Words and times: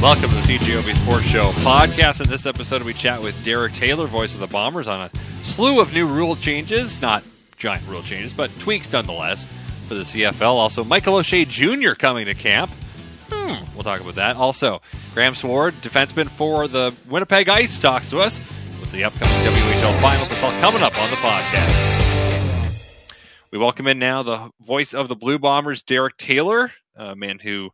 welcome 0.00 0.30
to 0.30 0.36
the 0.36 0.42
CJOB 0.42 0.94
Sports 0.94 1.24
Show 1.26 1.42
podcast. 1.62 2.20
In 2.22 2.28
this 2.28 2.46
episode, 2.46 2.82
we 2.82 2.92
chat 2.92 3.22
with 3.22 3.42
Derek 3.44 3.72
Taylor, 3.72 4.06
voice 4.06 4.34
of 4.34 4.40
the 4.40 4.46
Bombers, 4.46 4.88
on 4.88 5.02
a 5.02 5.10
slew 5.42 5.80
of 5.80 5.92
new 5.92 6.06
rule 6.06 6.36
changes. 6.36 7.00
Not 7.00 7.22
giant 7.56 7.86
rule 7.88 8.02
changes, 8.02 8.32
but 8.34 8.50
tweaks 8.58 8.92
nonetheless 8.92 9.46
for 9.88 9.94
the 9.94 10.02
CFL. 10.02 10.54
Also, 10.54 10.84
Michael 10.84 11.16
O'Shea 11.16 11.44
Jr. 11.44 11.92
coming 11.92 12.26
to 12.26 12.34
camp. 12.34 12.70
Hmm, 13.30 13.64
we'll 13.74 13.84
talk 13.84 14.00
about 14.00 14.16
that. 14.16 14.36
Also, 14.36 14.80
Graham 15.14 15.34
Sward, 15.34 15.74
defenseman 15.76 16.28
for 16.28 16.68
the 16.68 16.94
Winnipeg 17.08 17.48
Ice, 17.48 17.78
talks 17.78 18.10
to 18.10 18.18
us 18.18 18.40
with 18.80 18.90
the 18.92 19.04
upcoming 19.04 19.34
WHL 19.34 20.00
finals. 20.00 20.30
It's 20.30 20.42
all 20.42 20.52
coming 20.60 20.82
up 20.82 20.98
on 20.98 21.10
the 21.10 21.16
podcast. 21.16 22.78
We 23.50 23.58
welcome 23.58 23.86
in 23.86 23.98
now 23.98 24.22
the 24.22 24.50
voice 24.60 24.94
of 24.94 25.08
the 25.08 25.16
Blue 25.16 25.38
Bombers, 25.38 25.82
Derek 25.82 26.16
Taylor, 26.16 26.72
a 26.96 27.14
man 27.14 27.38
who 27.38 27.70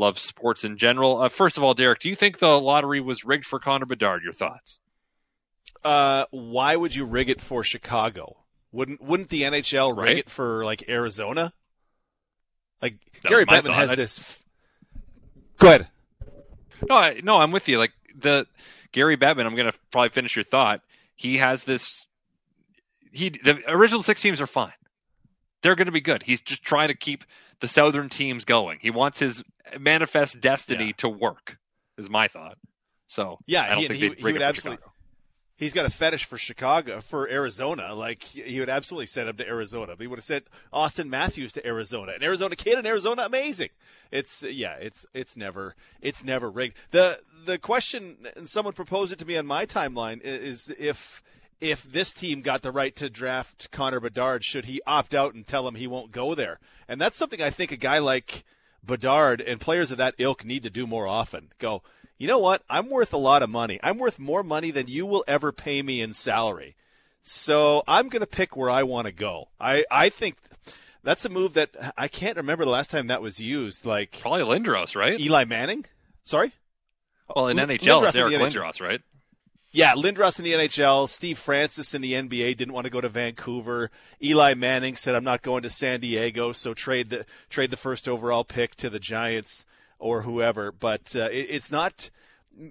loves 0.00 0.20
sports 0.22 0.64
in 0.64 0.76
general. 0.78 1.20
Uh, 1.22 1.28
first 1.28 1.56
of 1.56 1.62
all, 1.62 1.74
Derek, 1.74 2.00
do 2.00 2.08
you 2.08 2.16
think 2.16 2.38
the 2.38 2.58
lottery 2.60 3.00
was 3.00 3.24
rigged 3.24 3.46
for 3.46 3.58
Connor 3.60 3.86
Bedard? 3.86 4.22
Your 4.24 4.32
thoughts? 4.32 4.78
Uh, 5.84 6.24
why 6.30 6.74
would 6.74 6.94
you 6.94 7.04
rig 7.04 7.30
it 7.30 7.40
for 7.40 7.62
Chicago? 7.62 8.36
Wouldn't 8.72 9.00
wouldn't 9.02 9.28
the 9.28 9.42
NHL 9.42 9.90
rig 9.96 9.98
Right. 10.06 10.18
it 10.18 10.30
for 10.30 10.64
like 10.64 10.88
Arizona? 10.88 11.52
Like 12.82 12.96
That 13.22 13.28
Gary 13.28 13.46
Bettman 13.46 13.74
has 13.74 13.90
I- 13.92 13.94
this. 13.94 14.18
f- 14.18 14.42
Go 15.58 15.68
ahead. 15.68 15.88
No, 16.88 16.96
I, 16.96 17.20
no, 17.22 17.36
I'm 17.38 17.50
with 17.52 17.68
you. 17.68 17.78
Like 17.78 17.92
the 18.18 18.46
Gary 18.92 19.16
Bettman, 19.18 19.44
I'm 19.46 19.54
going 19.54 19.70
to 19.70 19.78
probably 19.90 20.08
finish 20.08 20.34
your 20.34 20.44
thought. 20.44 20.80
He 21.14 21.36
has 21.38 21.64
this. 21.64 22.06
He 23.12 23.28
the 23.30 23.60
original 23.68 24.02
six 24.02 24.22
teams 24.22 24.40
are 24.40 24.46
fine. 24.46 24.72
They're 25.62 25.74
going 25.74 25.86
to 25.86 25.92
be 25.92 26.00
good. 26.00 26.22
He's 26.22 26.40
just 26.40 26.62
trying 26.62 26.88
to 26.88 26.94
keep 26.94 27.24
the 27.60 27.68
southern 27.68 28.08
teams 28.08 28.46
going. 28.46 28.78
He 28.80 28.90
wants 28.90 29.18
his 29.18 29.44
manifest 29.78 30.40
destiny 30.40 30.86
Yeah. 30.86 30.92
to 30.98 31.08
work. 31.08 31.58
Is 31.98 32.08
my 32.08 32.28
thought. 32.28 32.56
So 33.08 33.38
Yeah, 33.46 33.64
I 33.64 33.68
don't 33.70 33.78
he- 33.80 33.88
think 33.88 34.00
he- 34.00 34.08
they'd 34.08 34.18
he 34.18 34.24
rig 34.24 34.34
would 34.34 34.42
it 34.42 34.44
for 34.44 34.48
absolutely- 34.48 34.76
Chicago. 34.78 34.92
He's 35.56 35.74
got 35.74 35.84
a 35.84 35.90
fetish 35.90 36.24
for 36.24 36.38
Chicago, 36.38 37.02
for 37.02 37.28
Arizona. 37.28 37.94
Like 37.94 38.22
he 38.22 38.40
he 38.44 38.60
would 38.60 38.70
absolutely 38.70 39.04
send 39.06 39.28
him 39.28 39.36
to 39.36 39.46
Arizona. 39.46 39.88
But 39.94 40.00
He 40.00 40.06
would 40.06 40.18
have 40.18 40.24
sent 40.24 40.46
Auston 40.72 41.08
Matthews 41.08 41.52
to 41.52 41.66
Arizona. 41.66 42.12
An 42.12 42.22
Arizona 42.22 42.56
kid 42.56 42.78
in 42.78 42.86
Arizona, 42.86 43.24
amazing. 43.26 43.68
It's 44.10 44.42
yeah, 44.42 44.76
it's 44.76 45.04
it's 45.12 45.36
never 45.36 45.74
it's 46.00 46.24
never 46.24 46.50
rigged. 46.50 46.76
The 46.92 47.20
the 47.44 47.58
question, 47.58 48.26
and 48.36 48.48
someone 48.48 48.72
proposed 48.72 49.12
it 49.12 49.18
to 49.18 49.26
me 49.26 49.36
on 49.36 49.44
my 49.44 49.66
timeline, 49.66 50.22
is 50.22 50.72
if 50.78 51.22
if 51.60 51.82
this 51.82 52.10
team 52.14 52.40
got 52.40 52.62
the 52.62 52.72
right 52.72 52.96
to 52.96 53.10
draft 53.10 53.70
Connor 53.70 54.00
Bedard, 54.00 54.42
should 54.42 54.64
he 54.64 54.80
opt 54.86 55.12
out 55.14 55.34
and 55.34 55.46
tell 55.46 55.68
him 55.68 55.74
he 55.74 55.86
won't 55.86 56.10
go 56.10 56.34
there? 56.34 56.58
And 56.88 56.98
that's 56.98 57.18
something 57.18 57.42
I 57.42 57.50
think 57.50 57.70
a 57.70 57.76
guy 57.76 57.98
like 57.98 58.44
Bedard 58.82 59.40
and 59.40 59.60
players 59.60 59.90
of 59.90 59.98
that 59.98 60.14
ilk 60.18 60.44
need 60.44 60.62
to 60.64 60.70
do 60.70 60.86
more 60.86 61.06
often. 61.06 61.52
Go, 61.58 61.82
you 62.18 62.26
know 62.26 62.38
what? 62.38 62.62
I'm 62.68 62.90
worth 62.90 63.12
a 63.12 63.18
lot 63.18 63.42
of 63.42 63.50
money. 63.50 63.80
I'm 63.82 63.98
worth 63.98 64.18
more 64.18 64.42
money 64.42 64.70
than 64.70 64.88
you 64.88 65.06
will 65.06 65.24
ever 65.26 65.52
pay 65.52 65.82
me 65.82 66.00
in 66.00 66.12
salary. 66.12 66.76
So 67.20 67.82
I'm 67.86 68.08
going 68.08 68.20
to 68.20 68.26
pick 68.26 68.56
where 68.56 68.70
I 68.70 68.82
want 68.82 69.06
to 69.06 69.12
go. 69.12 69.48
I, 69.60 69.84
I 69.90 70.08
think 70.08 70.36
that's 71.02 71.24
a 71.24 71.28
move 71.28 71.54
that 71.54 71.70
I 71.96 72.08
can't 72.08 72.36
remember 72.36 72.64
the 72.64 72.70
last 72.70 72.90
time 72.90 73.08
that 73.08 73.22
was 73.22 73.40
used. 73.40 73.84
Like 73.84 74.18
Probably 74.20 74.42
Lindros, 74.42 74.96
right? 74.96 75.18
Eli 75.20 75.44
Manning? 75.44 75.84
Sorry? 76.22 76.52
Well, 77.34 77.48
in 77.48 77.56
Lin- 77.56 77.68
NHL, 77.68 78.02
Lindros 78.02 78.08
it's 78.08 78.16
in 78.16 78.22
Eric 78.22 78.34
NHL. 78.34 78.52
Lindros, 78.52 78.80
right? 78.80 79.00
Yeah, 79.72 79.92
Lindros 79.94 80.38
in 80.38 80.44
the 80.44 80.52
NHL, 80.52 81.08
Steve 81.08 81.38
Francis 81.38 81.94
in 81.94 82.02
the 82.02 82.14
NBA 82.14 82.56
didn't 82.56 82.74
want 82.74 82.86
to 82.86 82.90
go 82.90 83.00
to 83.00 83.08
Vancouver. 83.08 83.90
Eli 84.20 84.54
Manning 84.54 84.96
said, 84.96 85.14
"I'm 85.14 85.22
not 85.24 85.42
going 85.42 85.62
to 85.62 85.70
San 85.70 86.00
Diego, 86.00 86.52
so 86.52 86.74
trade 86.74 87.10
the 87.10 87.24
trade 87.48 87.70
the 87.70 87.76
first 87.76 88.08
overall 88.08 88.42
pick 88.42 88.74
to 88.76 88.90
the 88.90 88.98
Giants 88.98 89.64
or 90.00 90.22
whoever." 90.22 90.72
But 90.72 91.14
uh, 91.14 91.28
it, 91.30 91.46
it's 91.50 91.70
not. 91.70 92.10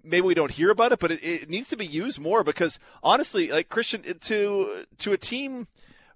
Maybe 0.04 0.22
we 0.22 0.34
don't 0.34 0.52
hear 0.52 0.72
about 0.72 0.92
it, 0.92 1.00
but 1.00 1.12
it, 1.12 1.24
it 1.24 1.50
needs 1.50 1.70
to 1.70 1.78
be 1.78 1.86
used 1.86 2.20
more 2.20 2.44
because 2.44 2.78
honestly, 3.02 3.50
like 3.50 3.70
Christian, 3.70 4.04
to 4.04 4.86
to 4.98 5.14
a 5.14 5.18
team, 5.18 5.68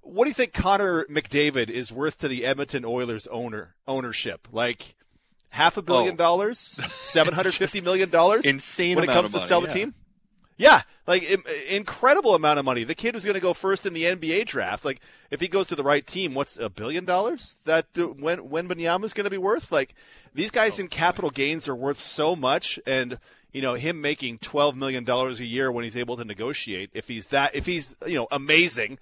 what 0.01 0.25
do 0.25 0.29
you 0.31 0.33
think 0.35 0.51
Connor 0.51 1.05
McDavid 1.05 1.69
is 1.69 1.93
worth 1.93 2.17
to 2.19 2.27
the 2.27 2.45
Edmonton 2.45 2.83
Oilers 2.83 3.25
owner 3.27 3.73
ownership? 3.87 4.49
Like 4.51 4.95
half 5.49 5.77
a 5.77 5.81
billion 5.81 6.15
Oh. 6.15 6.17
dollars, 6.17 6.59
seven 7.03 7.33
hundred 7.33 7.53
fifty 7.53 7.79
million 7.79 8.09
dollars, 8.09 8.45
Insane 8.45 8.97
when 8.97 9.05
it 9.09 9.13
comes 9.13 9.31
to 9.31 9.39
sell 9.39 9.61
the 9.61 9.67
yeah. 9.69 9.73
team. 9.73 9.93
Yeah, 10.57 10.83
like 11.07 11.23
im- 11.23 11.43
incredible 11.67 12.35
amount 12.35 12.59
of 12.59 12.65
money. 12.65 12.83
The 12.83 12.95
kid 12.95 13.15
was 13.15 13.25
going 13.25 13.35
to 13.35 13.41
go 13.41 13.53
first 13.53 13.85
in 13.85 13.93
the 13.93 14.03
NBA 14.03 14.45
draft. 14.45 14.85
Like, 14.85 14.99
if 15.31 15.39
he 15.39 15.47
goes 15.47 15.67
to 15.67 15.75
the 15.75 15.83
right 15.83 16.05
team, 16.05 16.33
what's 16.33 16.57
a 16.57 16.69
billion 16.69 17.05
dollars 17.05 17.57
that 17.65 17.87
uh, 17.97 18.03
when 18.03 18.49
when 18.49 18.67
Benyama's 18.67 19.13
going 19.13 19.25
to 19.25 19.31
be 19.31 19.37
worth? 19.37 19.71
Like, 19.71 19.95
these 20.33 20.51
guys 20.51 20.79
in 20.79 20.87
capital 20.87 21.29
gains 21.29 21.67
are 21.67 21.75
worth 21.75 21.99
so 21.99 22.35
much, 22.35 22.79
and 22.85 23.17
you 23.51 23.61
know 23.61 23.73
him 23.73 24.01
making 24.01 24.39
twelve 24.39 24.75
million 24.75 25.03
dollars 25.03 25.39
a 25.39 25.45
year 25.45 25.71
when 25.71 25.83
he's 25.83 25.97
able 25.97 26.17
to 26.17 26.25
negotiate. 26.25 26.91
If 26.93 27.07
he's 27.07 27.27
that, 27.27 27.55
if 27.55 27.65
he's 27.65 27.95
you 28.05 28.15
know 28.15 28.27
amazing, 28.31 28.99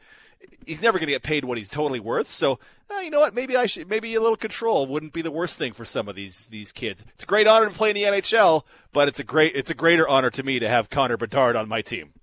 he's 0.66 0.82
never 0.82 0.98
going 0.98 1.08
to 1.08 1.14
get 1.14 1.24
paid 1.24 1.46
what 1.46 1.58
he's 1.58 1.70
totally 1.70 2.00
worth. 2.00 2.32
So, 2.32 2.60
uh, 2.90 3.00
you 3.00 3.10
know 3.10 3.20
what? 3.20 3.34
Maybe 3.34 3.56
I 3.56 3.66
should. 3.66 3.90
Maybe 3.90 4.14
a 4.16 4.22
little 4.22 4.36
control 4.36 4.88
wouldn't 4.88 5.14
be 5.14 5.22
the 5.22 5.32
worst 5.32 5.58
thing 5.58 5.74
for 5.74 5.86
some 5.86 6.08
of 6.08 6.16
these 6.16 6.48
these 6.48 6.72
kids. 6.72 7.04
It's 7.14 7.24
a 7.24 7.28
great 7.28 7.48
honor 7.48 7.68
to 7.68 7.74
play 7.74 7.90
in 7.90 7.96
the 7.96 8.04
NHL, 8.04 8.64
but 8.94 9.08
it's 9.08 9.20
a 9.20 9.24
great 9.24 9.56
it's 9.56 9.72
a 9.72 9.76
greater 9.76 10.08
honor 10.08 10.30
to 10.32 10.44
me 10.44 10.60
to 10.60 10.68
have 10.68 10.90
Connor 10.90 11.18
Bedard 11.18 11.56
on 11.56 11.68
my 11.68 11.82
team. 11.82 12.14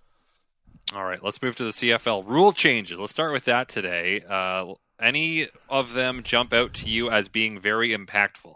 All 0.95 1.05
right, 1.05 1.23
let's 1.23 1.43
move 1.43 1.57
to 1.57 1.65
the 1.65 1.71
CFL 1.71 2.27
rule 2.27 2.53
changes. 2.53 2.99
Let's 2.99 3.13
start 3.13 3.33
with 3.33 3.45
that 3.45 3.69
today. 3.69 4.23
Uh, 4.27 4.73
any 5.01 5.49
of 5.69 5.93
them 5.93 6.23
jump 6.23 6.53
out 6.55 6.75
to 6.75 6.89
you 6.89 7.11
as 7.11 7.29
being 7.29 7.61
very 7.61 7.91
impactful? 7.91 8.55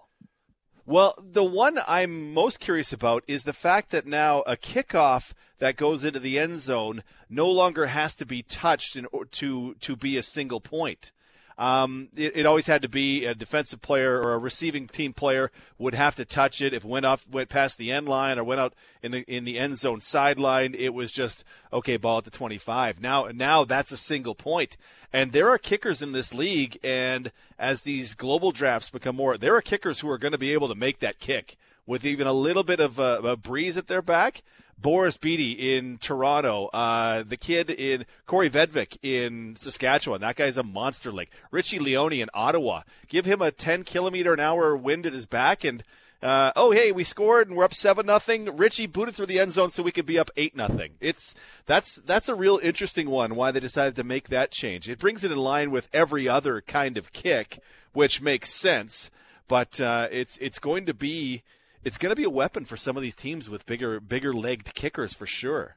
Well, 0.84 1.15
the 1.19 1.44
one 1.44 1.78
I'm 1.87 2.32
most 2.34 2.59
curious 2.59 2.93
about 2.93 3.22
is 3.28 3.44
the 3.44 3.53
fact 3.53 3.91
that 3.91 4.06
now 4.06 4.41
a 4.43 4.56
kickoff 4.56 5.32
that 5.59 5.76
goes 5.76 6.04
into 6.04 6.19
the 6.19 6.38
end 6.38 6.59
zone 6.59 7.04
no 7.31 7.48
longer 7.48 7.87
has 7.87 8.16
to 8.16 8.26
be 8.26 8.43
touched 8.43 8.97
in, 8.97 9.06
to 9.32 9.75
to 9.75 9.97
be 9.97 10.16
a 10.16 10.22
single 10.22 10.60
point. 10.60 11.12
Um, 11.58 12.08
it, 12.16 12.36
it 12.36 12.46
always 12.46 12.66
had 12.66 12.82
to 12.82 12.88
be 12.88 13.24
a 13.24 13.34
defensive 13.34 13.82
player 13.82 14.20
or 14.20 14.34
a 14.34 14.38
receiving 14.38 14.88
team 14.88 15.12
player 15.12 15.50
would 15.78 15.94
have 15.94 16.16
to 16.16 16.24
touch 16.24 16.60
it. 16.60 16.72
If 16.72 16.84
it 16.84 16.88
went 16.88 17.06
off, 17.06 17.28
went 17.28 17.48
past 17.48 17.78
the 17.78 17.92
end 17.92 18.08
line 18.08 18.38
or 18.38 18.44
went 18.44 18.60
out 18.60 18.74
in 19.02 19.12
the 19.12 19.20
in 19.22 19.44
the 19.44 19.58
end 19.58 19.78
zone 19.78 20.00
sideline, 20.00 20.74
it 20.74 20.94
was 20.94 21.10
just 21.10 21.44
okay, 21.72 21.96
ball 21.96 22.18
at 22.18 22.24
the 22.24 22.30
25. 22.30 23.00
Now, 23.00 23.28
now 23.32 23.64
that's 23.64 23.92
a 23.92 23.96
single 23.96 24.34
point. 24.34 24.76
And 25.12 25.32
there 25.32 25.50
are 25.50 25.58
kickers 25.58 26.00
in 26.00 26.12
this 26.12 26.32
league, 26.32 26.78
and 26.82 27.32
as 27.58 27.82
these 27.82 28.14
global 28.14 28.50
drafts 28.50 28.88
become 28.88 29.16
more, 29.16 29.36
there 29.36 29.54
are 29.54 29.60
kickers 29.60 30.00
who 30.00 30.08
are 30.08 30.19
going 30.19 30.32
to 30.32 30.38
be 30.38 30.54
able 30.54 30.69
to 30.69 30.74
make 30.74 31.00
that 31.00 31.19
kick 31.19 31.56
with 31.86 32.06
even 32.06 32.26
a 32.26 32.32
little 32.32 32.62
bit 32.62 32.80
of 32.80 32.98
a, 32.98 33.20
a 33.22 33.36
breeze 33.36 33.76
at 33.76 33.88
their 33.88 34.02
back. 34.02 34.42
Boris 34.78 35.16
Bede 35.16 35.59
in 35.59 35.99
Toronto, 35.99 36.66
uh, 36.72 37.22
the 37.22 37.37
kid 37.37 37.71
in 37.71 38.05
Kaare 38.27 38.50
Vedvik 38.50 38.99
in 39.03 39.55
Saskatchewan. 39.56 40.21
That 40.21 40.37
guy's 40.37 40.56
a 40.56 40.62
monster 40.62 41.12
league. 41.12 41.31
Richie 41.50 41.78
Leone 41.78 42.15
in 42.15 42.31
Ottawa. 42.34 42.82
Give 43.09 43.25
him 43.25 43.41
a 43.41 43.53
10 43.53 43.84
kilometer 43.84 44.34
an 44.34 44.41
hour 44.41 44.77
wind 44.77 45.06
at 45.06 45.12
his 45.12 45.27
back 45.27 45.62
and 45.65 45.84
uh, 46.22 46.53
oh 46.55 46.71
hey, 46.71 46.93
we 46.93 47.03
scored 47.03 47.49
and 47.49 47.56
we're 47.56 47.65
up 47.65 47.75
seven 47.75 48.06
nothing. 48.06 48.56
Richie 48.56 48.87
booted 48.87 49.16
through 49.16 49.27
the 49.27 49.41
end 49.41 49.53
zone 49.53 49.71
so 49.71 49.82
we 49.82 49.91
could 49.91 50.06
be 50.06 50.21
up 50.21 50.31
eight 50.37 50.56
nothing. 50.56 50.93
It's 51.00 51.34
that's 51.66 51.97
that's 51.97 52.28
a 52.28 52.37
real 52.37 52.61
interesting 52.62 53.11
one. 53.11 53.34
Why 53.34 53.50
they 53.50 53.59
decided 53.59 53.97
to 53.97 54.05
make 54.05 54.28
that 54.28 54.53
change? 54.53 54.88
It 54.88 55.00
brings 55.00 55.25
it 55.25 55.32
in 55.32 55.38
line 55.38 55.72
with 55.72 55.88
every 55.93 56.28
other 56.28 56.61
kind 56.61 56.97
of 56.97 57.12
kick, 57.12 57.59
which 57.93 58.22
makes 58.22 58.50
sense. 58.50 59.11
But 59.49 59.81
uh, 59.81 60.09
it's 60.12 60.37
it's 60.37 60.61
going 60.61 60.87
to 60.87 60.94
be 60.94 61.43
it's 61.84 61.98
going 61.98 62.10
to 62.10 62.16
be 62.16 62.25
a 62.25 62.31
weapon 62.31 62.65
for 62.65 62.76
some 62.76 62.97
of 62.97 63.03
these 63.03 63.16
teams 63.16 63.48
with 63.48 63.66
bigger 63.66 64.00
bigger 64.00 64.32
legged 64.32 64.75
kickers 64.75 65.15
for 65.15 65.26
sure. 65.26 65.76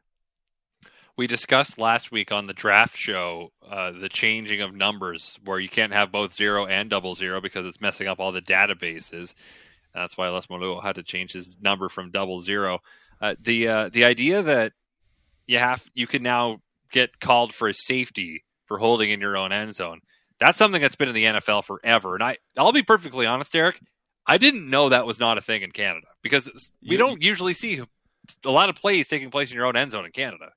We 1.18 1.28
discussed 1.28 1.80
last 1.80 2.12
week 2.12 2.34
on 2.34 2.44
the 2.44 2.54
draft 2.54 2.98
show 2.98 3.52
uh, 3.68 3.92
the 3.92 4.10
changing 4.10 4.62
of 4.62 4.76
numbers, 4.76 5.40
where 5.46 5.60
you 5.60 5.70
can't 5.70 5.94
have 5.94 6.12
both 6.12 6.34
zero 6.34 6.66
and 6.66 6.90
double 6.90 7.16
zero 7.16 7.40
because 7.40 7.66
it's 7.66 7.80
messing 7.80 8.08
up 8.08 8.20
all 8.20 8.34
the 8.34 8.42
databases. 8.42 9.34
That's 9.94 10.18
why 10.18 10.28
Les 10.28 10.48
Maruo 10.48 10.84
had 10.84 10.96
to 10.96 11.04
change 11.04 11.32
his 11.32 11.58
number 11.62 11.88
from 11.88 12.12
double 12.12 12.42
zero. 12.42 12.80
Uh, 13.22 13.36
the 13.42 13.68
uh, 13.68 13.90
the 13.90 14.04
idea 14.04 14.44
that 14.44 14.74
you 15.48 15.58
have 15.58 15.84
you 15.94 16.06
can 16.06 16.22
now 16.22 16.60
get 16.92 17.20
called 17.20 17.54
for 17.54 17.70
a 17.70 17.74
safety 17.74 18.44
for 18.66 18.78
holding 18.78 19.10
in 19.10 19.22
your 19.22 19.38
own 19.38 19.54
end 19.54 19.74
zone. 19.74 20.02
That's 20.38 20.58
something 20.58 20.82
that's 20.82 20.98
been 20.98 21.08
in 21.08 21.16
the 21.16 21.24
NFL 21.24 21.64
forever. 21.64 22.16
And 22.16 22.24
I 22.24 22.38
I'll 22.58 22.74
be 22.74 22.84
perfectly 22.84 23.26
honest, 23.26 23.56
Eric. 23.56 23.80
I 24.28 24.38
didn't 24.38 24.70
know 24.70 24.90
that 24.90 25.06
was 25.06 25.20
not 25.20 25.38
a 25.38 25.42
thing 25.42 25.62
in 25.62 25.72
Canada 25.72 26.08
because 26.22 26.72
we 26.88 26.98
don't 26.98 27.22
usually 27.22 27.54
see 27.54 27.82
a 28.44 28.50
lot 28.50 28.70
of 28.70 28.76
plays 28.76 29.08
taking 29.08 29.30
place 29.30 29.52
in 29.52 29.58
your 29.58 29.66
own 29.66 29.76
end 29.76 29.92
zone 29.92 30.06
in 30.06 30.12
Canada. 30.12 30.52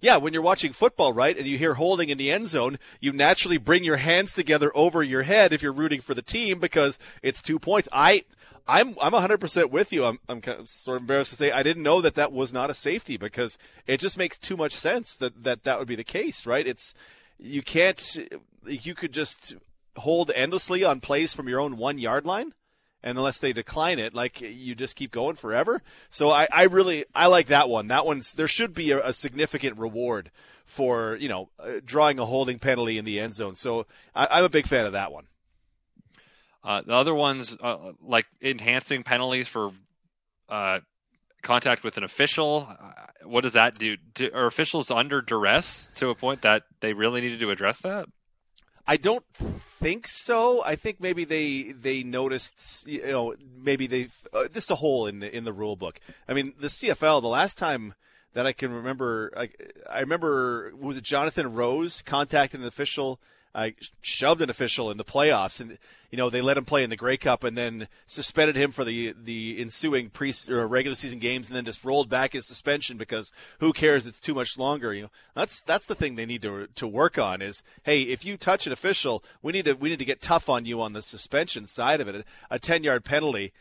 Yeah, 0.00 0.18
when 0.18 0.32
you're 0.32 0.42
watching 0.42 0.72
football, 0.72 1.12
right, 1.12 1.36
and 1.36 1.46
you 1.46 1.56
hear 1.56 1.74
holding 1.74 2.10
in 2.10 2.18
the 2.18 2.30
end 2.30 2.48
zone, 2.48 2.78
you 3.00 3.12
naturally 3.12 3.56
bring 3.56 3.84
your 3.84 3.96
hands 3.96 4.32
together 4.34 4.70
over 4.74 5.02
your 5.02 5.22
head 5.22 5.52
if 5.52 5.62
you're 5.62 5.72
rooting 5.72 6.00
for 6.00 6.14
the 6.14 6.22
team 6.22 6.58
because 6.58 6.98
it's 7.22 7.40
two 7.40 7.58
points. 7.58 7.88
I, 7.90 8.24
I'm, 8.68 8.96
I'm 9.00 9.12
100% 9.12 9.70
with 9.70 9.92
you. 9.92 10.04
I'm, 10.04 10.18
I'm 10.28 10.40
kind 10.40 10.60
of 10.60 10.68
sort 10.68 10.98
of 10.98 11.04
embarrassed 11.04 11.30
to 11.30 11.36
say 11.36 11.52
I 11.52 11.62
didn't 11.62 11.82
know 11.82 12.00
that 12.02 12.16
that 12.16 12.32
was 12.32 12.52
not 12.52 12.70
a 12.70 12.74
safety 12.74 13.16
because 13.16 13.56
it 13.86 13.98
just 13.98 14.18
makes 14.18 14.36
too 14.36 14.56
much 14.56 14.74
sense 14.74 15.16
that 15.16 15.42
that, 15.44 15.64
that 15.64 15.78
would 15.78 15.88
be 15.88 15.96
the 15.96 16.04
case, 16.04 16.44
right? 16.44 16.66
It's 16.66 16.92
you 17.38 17.62
can't, 17.62 18.18
you 18.66 18.94
could 18.94 19.12
just 19.12 19.54
hold 19.96 20.30
endlessly 20.34 20.84
on 20.84 21.00
plays 21.00 21.32
from 21.32 21.48
your 21.48 21.60
own 21.60 21.76
one 21.78 21.98
yard 21.98 22.26
line 22.26 22.52
and 23.04 23.18
unless 23.18 23.38
they 23.38 23.52
decline 23.52 23.98
it, 23.98 24.14
like 24.14 24.40
you 24.40 24.74
just 24.74 24.96
keep 24.96 25.12
going 25.12 25.36
forever. 25.36 25.82
So 26.10 26.30
I, 26.30 26.48
I 26.50 26.64
really 26.64 27.04
I 27.14 27.26
like 27.26 27.48
that 27.48 27.68
one. 27.68 27.86
That 27.88 28.06
one's 28.06 28.32
there 28.32 28.48
should 28.48 28.74
be 28.74 28.90
a, 28.90 29.08
a 29.08 29.12
significant 29.12 29.78
reward 29.78 30.30
for 30.64 31.16
you 31.16 31.28
know 31.28 31.50
uh, 31.60 31.74
drawing 31.84 32.18
a 32.18 32.24
holding 32.24 32.58
penalty 32.58 32.98
in 32.98 33.04
the 33.04 33.20
end 33.20 33.34
zone. 33.34 33.54
So 33.54 33.86
I, 34.14 34.38
am 34.38 34.44
a 34.44 34.48
big 34.48 34.66
fan 34.66 34.86
of 34.86 34.92
that 34.92 35.12
one. 35.12 35.26
Uh, 36.64 36.80
the 36.80 36.94
other 36.94 37.14
ones, 37.14 37.54
uh, 37.62 37.92
like 38.02 38.24
enhancing 38.40 39.02
penalties 39.02 39.48
for 39.48 39.72
uh, 40.48 40.80
contact 41.42 41.84
with 41.84 41.98
an 41.98 42.04
official. 42.04 42.66
Uh, 42.70 42.92
what 43.24 43.42
does 43.42 43.52
that 43.52 43.74
do? 43.74 43.98
do? 44.14 44.30
Are 44.34 44.46
officials 44.46 44.90
under 44.90 45.20
duress 45.20 45.90
to 45.96 46.08
a 46.08 46.14
point 46.14 46.40
that 46.42 46.62
they 46.80 46.94
really 46.94 47.20
needed 47.20 47.40
to 47.40 47.50
address 47.50 47.80
that? 47.82 48.06
I 48.86 48.96
don't 48.96 49.24
think 49.34 50.06
so. 50.06 50.62
I 50.62 50.76
think 50.76 51.00
maybe 51.00 51.24
they 51.24 51.72
they 51.72 52.02
noticed, 52.02 52.86
you 52.86 53.06
know, 53.06 53.34
maybe 53.56 53.86
they 53.86 54.08
uh, 54.32 54.48
this 54.52 54.64
is 54.64 54.70
a 54.70 54.76
hole 54.76 55.06
in 55.06 55.20
the 55.20 55.34
in 55.34 55.44
the 55.44 55.52
rule 55.52 55.76
book. 55.76 56.00
I 56.28 56.34
mean, 56.34 56.54
the 56.60 56.68
CFL 56.68 57.22
the 57.22 57.28
last 57.28 57.56
time 57.56 57.94
that 58.34 58.46
I 58.46 58.52
can 58.52 58.72
remember, 58.72 59.32
I, 59.36 59.48
I 59.90 60.00
remember 60.00 60.72
was 60.78 60.96
it 60.96 61.04
Jonathan 61.04 61.54
Rose 61.54 62.02
contacted 62.02 62.60
an 62.60 62.66
official 62.66 63.20
I 63.54 63.74
shoved 64.00 64.40
an 64.40 64.50
official 64.50 64.90
in 64.90 64.96
the 64.96 65.04
playoffs, 65.04 65.60
and 65.60 65.78
you 66.10 66.18
know 66.18 66.28
they 66.28 66.40
let 66.40 66.56
him 66.56 66.64
play 66.64 66.82
in 66.82 66.90
the 66.90 66.96
Grey 66.96 67.16
Cup, 67.16 67.44
and 67.44 67.56
then 67.56 67.88
suspended 68.06 68.56
him 68.56 68.72
for 68.72 68.84
the 68.84 69.14
the 69.22 69.60
ensuing 69.60 70.10
pre 70.10 70.32
or 70.48 70.66
regular 70.66 70.96
season 70.96 71.20
games, 71.20 71.48
and 71.48 71.56
then 71.56 71.64
just 71.64 71.84
rolled 71.84 72.08
back 72.08 72.32
his 72.32 72.46
suspension 72.46 72.96
because 72.96 73.32
who 73.60 73.72
cares? 73.72 74.06
It's 74.06 74.20
too 74.20 74.34
much 74.34 74.58
longer. 74.58 74.92
You 74.92 75.02
know 75.02 75.10
that's 75.34 75.60
that's 75.60 75.86
the 75.86 75.94
thing 75.94 76.16
they 76.16 76.26
need 76.26 76.42
to 76.42 76.66
to 76.66 76.86
work 76.88 77.16
on 77.18 77.40
is 77.40 77.62
hey, 77.84 78.02
if 78.02 78.24
you 78.24 78.36
touch 78.36 78.66
an 78.66 78.72
official, 78.72 79.22
we 79.42 79.52
need 79.52 79.66
to 79.66 79.74
we 79.74 79.88
need 79.88 80.00
to 80.00 80.04
get 80.04 80.20
tough 80.20 80.48
on 80.48 80.64
you 80.64 80.80
on 80.80 80.92
the 80.92 81.02
suspension 81.02 81.66
side 81.66 82.00
of 82.00 82.08
it. 82.08 82.26
A 82.50 82.58
ten 82.58 82.82
yard 82.82 83.04
penalty. 83.04 83.52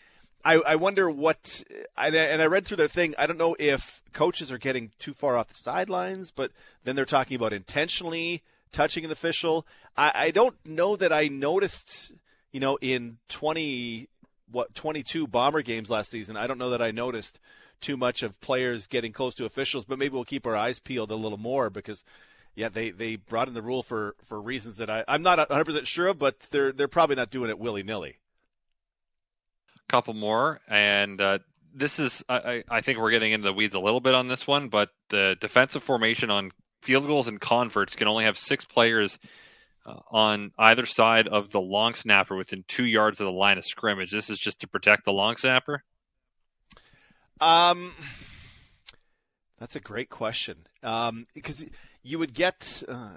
I, 0.46 0.56
I 0.56 0.76
wonder 0.76 1.10
what, 1.10 1.64
and 1.98 2.42
I 2.42 2.46
read 2.48 2.66
through 2.66 2.76
their 2.76 2.90
thing. 2.90 3.16
I 3.18 3.28
don't 3.28 3.38
know 3.38 3.56
if 3.60 4.04
coaches 4.12 4.52
are 4.52 4.58
getting 4.58 4.92
too 5.00 5.14
far 5.14 5.38
off 5.38 5.48
the 5.48 5.56
sidelines, 5.56 6.32
but 6.32 6.52
then 6.84 6.98
they're 6.98 7.06
talking 7.06 7.36
about 7.36 7.54
intentionally 7.54 8.44
touching 8.74 9.06
an 9.06 9.12
official. 9.12 9.66
I, 9.96 10.12
I 10.14 10.32
don't 10.32 10.56
know 10.66 10.96
that 10.98 11.14
I 11.14 11.30
noticed, 11.30 12.12
you 12.52 12.60
know, 12.60 12.78
in 12.82 13.18
20, 13.30 14.10
what, 14.52 14.76
22 14.76 15.28
Bomber 15.28 15.62
games 15.62 15.90
last 15.90 16.12
season, 16.12 16.36
I 16.36 16.48
don't 16.48 16.58
know 16.58 16.72
that 16.72 16.82
I 16.82 16.92
noticed 16.92 17.40
too 17.80 17.96
much 17.96 18.24
of 18.24 18.40
players 18.42 18.88
getting 18.88 19.12
close 19.12 19.36
to 19.36 19.46
officials, 19.46 19.86
but 19.86 20.00
maybe 20.00 20.14
we'll 20.14 20.26
keep 20.26 20.46
our 20.46 20.56
eyes 20.56 20.80
peeled 20.80 21.12
a 21.12 21.16
little 21.16 21.38
more 21.38 21.70
because 21.70 22.04
yeah, 22.56 22.70
they, 22.70 22.92
they 22.92 23.16
brought 23.16 23.48
in 23.48 23.54
the 23.54 23.62
rule 23.62 23.84
for, 23.84 24.16
for 24.26 24.42
reasons 24.42 24.78
that 24.78 24.90
I, 24.90 25.04
I'm 25.08 25.22
not 25.22 25.50
100% 25.50 25.86
sure 25.86 26.08
of, 26.08 26.20
but 26.20 26.40
they're, 26.52 26.72
they're 26.72 26.88
probably 26.88 27.16
not 27.16 27.30
doing 27.30 27.50
it 27.50 27.60
willy 27.60 27.84
nilly. 27.84 28.18
Couple 29.90 30.14
more, 30.14 30.60
and 30.68 31.20
uh, 31.20 31.40
this 31.74 32.00
is, 32.00 32.24
I, 32.30 32.64
I 32.70 32.82
think 32.82 33.00
we're 33.00 33.12
getting 33.12 33.32
into 33.32 33.46
the 33.46 33.54
weeds 33.54 33.76
a 33.76 33.80
little 33.80 34.00
bit 34.00 34.16
on 34.16 34.28
this 34.28 34.48
one, 34.48 34.70
but 34.70 34.90
the 35.10 35.36
defensive 35.40 35.84
formation 35.84 36.32
on 36.32 36.52
field 36.84 37.08
goals 37.08 37.28
and 37.28 37.40
converts 37.40 37.96
can 37.96 38.08
only 38.08 38.26
have 38.26 38.38
six 38.38 38.66
players 38.66 39.18
uh, 39.86 40.00
on 40.12 40.52
either 40.58 40.86
side 40.86 41.28
of 41.28 41.50
the 41.52 41.62
long 41.62 41.94
snapper 41.94 42.36
within 42.36 42.64
two 42.68 42.86
yards 42.86 43.20
of 43.20 43.26
the 43.26 43.32
line 43.32 43.58
of 43.58 43.66
scrimmage. 43.66 44.12
This 44.12 44.30
is 44.30 44.38
just 44.38 44.60
to 44.62 44.68
protect 44.68 45.06
the 45.06 45.14
long 45.14 45.36
snapper. 45.36 45.84
Um, 47.42 47.94
that's 49.60 49.76
a 49.76 49.80
great 49.80 50.10
question. 50.10 50.68
Um, 50.84 51.26
because 51.34 51.66
you 52.04 52.20
would 52.20 52.34
get. 52.34 52.84
Uh, 52.88 53.12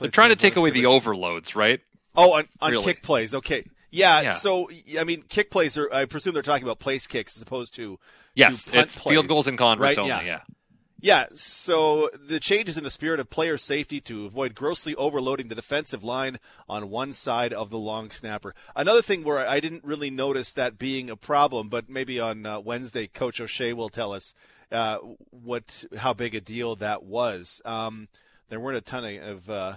They're 0.00 0.10
trying 0.10 0.30
to 0.30 0.36
take 0.36 0.56
away 0.56 0.70
the 0.70 0.86
overloads, 0.86 1.56
right? 1.56 1.80
Oh, 2.16 2.32
on, 2.32 2.48
on 2.60 2.72
really? 2.72 2.84
kick 2.84 3.02
plays. 3.02 3.34
Okay. 3.34 3.64
Yeah, 3.90 4.22
yeah, 4.22 4.30
So 4.30 4.70
I 4.98 5.04
mean, 5.04 5.22
kick 5.22 5.52
plays 5.52 5.78
are. 5.78 5.88
I 5.92 6.06
presume 6.06 6.34
they're 6.34 6.42
talking 6.42 6.64
about 6.64 6.80
place 6.80 7.06
kicks 7.06 7.36
as 7.36 7.42
opposed 7.42 7.74
to. 7.74 8.00
Yes, 8.34 8.64
to 8.64 8.80
it's 8.80 8.96
plays, 8.96 9.14
field 9.14 9.28
goals 9.28 9.46
and 9.46 9.56
converts 9.56 9.96
right? 9.96 9.98
only. 9.98 10.08
Yeah. 10.08 10.22
yeah. 10.24 10.40
Yeah, 11.04 11.26
so 11.34 12.08
the 12.18 12.40
change 12.40 12.70
is 12.70 12.78
in 12.78 12.84
the 12.84 12.90
spirit 12.90 13.20
of 13.20 13.28
player 13.28 13.58
safety 13.58 14.00
to 14.00 14.24
avoid 14.24 14.54
grossly 14.54 14.94
overloading 14.94 15.48
the 15.48 15.54
defensive 15.54 16.02
line 16.02 16.38
on 16.66 16.88
one 16.88 17.12
side 17.12 17.52
of 17.52 17.68
the 17.68 17.76
long 17.76 18.10
snapper. 18.10 18.54
Another 18.74 19.02
thing 19.02 19.22
where 19.22 19.46
I 19.46 19.60
didn't 19.60 19.84
really 19.84 20.08
notice 20.08 20.50
that 20.52 20.78
being 20.78 21.10
a 21.10 21.16
problem, 21.16 21.68
but 21.68 21.90
maybe 21.90 22.18
on 22.18 22.46
uh, 22.46 22.58
Wednesday, 22.58 23.06
Coach 23.06 23.38
O'Shea 23.38 23.74
will 23.74 23.90
tell 23.90 24.14
us 24.14 24.32
uh, 24.72 24.96
what 25.28 25.84
how 25.94 26.14
big 26.14 26.34
a 26.34 26.40
deal 26.40 26.74
that 26.76 27.02
was. 27.02 27.60
Um, 27.66 28.08
there 28.48 28.58
weren't 28.58 28.78
a 28.78 28.80
ton 28.80 29.04
of 29.18 29.50
uh, 29.50 29.76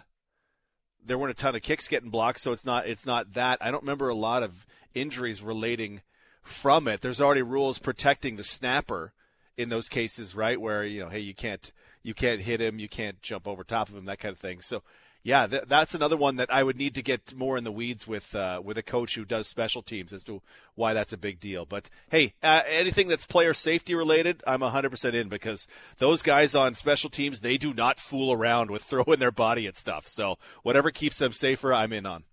there 1.05 1.17
weren't 1.17 1.37
a 1.37 1.41
ton 1.41 1.57
of 1.57 1.61
kicks 1.61 1.89
getting 1.89 2.09
blocked, 2.09 2.39
so 2.39 2.53
it's 2.53 2.65
not 2.65 2.87
it's 2.87 3.05
not 3.05 3.33
that. 3.33 3.57
I 3.59 3.69
don't 3.69 3.83
remember 3.83 4.07
a 4.07 4.15
lot 4.15 4.43
of 4.43 4.65
injuries 4.93 5.43
relating 5.43 6.03
from 6.41 6.87
it. 6.87 7.01
There's 7.01 7.19
already 7.19 7.41
rules 7.41 7.79
protecting 7.79 8.37
the 8.37 8.45
snapper 8.45 9.11
in 9.57 9.69
those 9.69 9.89
cases, 9.89 10.35
right? 10.35 10.59
Where 10.59 10.85
you 10.85 11.01
know, 11.01 11.09
hey, 11.09 11.19
you 11.19 11.33
can't 11.33 11.71
you 12.03 12.13
can't 12.13 12.41
hit 12.41 12.61
him, 12.61 12.79
you 12.79 12.87
can't 12.87 13.21
jump 13.21 13.47
over 13.47 13.63
top 13.63 13.89
of 13.89 13.95
him, 13.95 14.05
that 14.05 14.19
kind 14.19 14.31
of 14.31 14.39
thing. 14.39 14.61
So, 14.61 14.83
yeah, 15.23 15.45
th- 15.47 15.63
that's 15.67 15.93
another 15.93 16.15
one 16.15 16.37
that 16.37 16.53
I 16.53 16.63
would 16.63 16.77
need 16.77 16.95
to 16.95 17.01
get 17.01 17.35
more 17.35 17.57
in 17.57 17.65
the 17.65 17.71
weeds 17.71 18.07
with 18.07 18.33
uh, 18.33 18.61
with 18.63 18.77
a 18.77 18.83
coach 18.83 19.15
who 19.15 19.25
does 19.25 19.47
special 19.47 19.81
teams 19.81 20.13
as 20.13 20.23
to 20.25 20.41
why 20.75 20.93
that's 20.93 21.11
a 21.11 21.17
big 21.17 21.39
deal. 21.39 21.65
But 21.65 21.89
hey, 22.09 22.33
uh, 22.41 22.61
anything 22.67 23.07
that's 23.07 23.25
player 23.25 23.53
safety 23.53 23.95
related, 23.95 24.41
I'm 24.47 24.61
100% 24.61 25.13
in 25.13 25.27
because 25.27 25.67
those 25.97 26.21
guys 26.21 26.55
on 26.55 26.75
special 26.75 27.09
teams 27.09 27.41
they 27.41 27.57
do 27.57 27.73
not 27.73 27.99
fool 27.99 28.31
around 28.31 28.71
with 28.71 28.83
throwing 28.85 29.19
their 29.19 29.31
body 29.31 29.67
at 29.67 29.75
stuff. 29.75 30.07
So 30.07 30.37
whatever 30.63 30.91
keeps 30.91 31.17
them 31.17 31.33
safer, 31.33 31.73
I'm 31.73 31.91
in 31.91 32.05
on. 32.05 32.23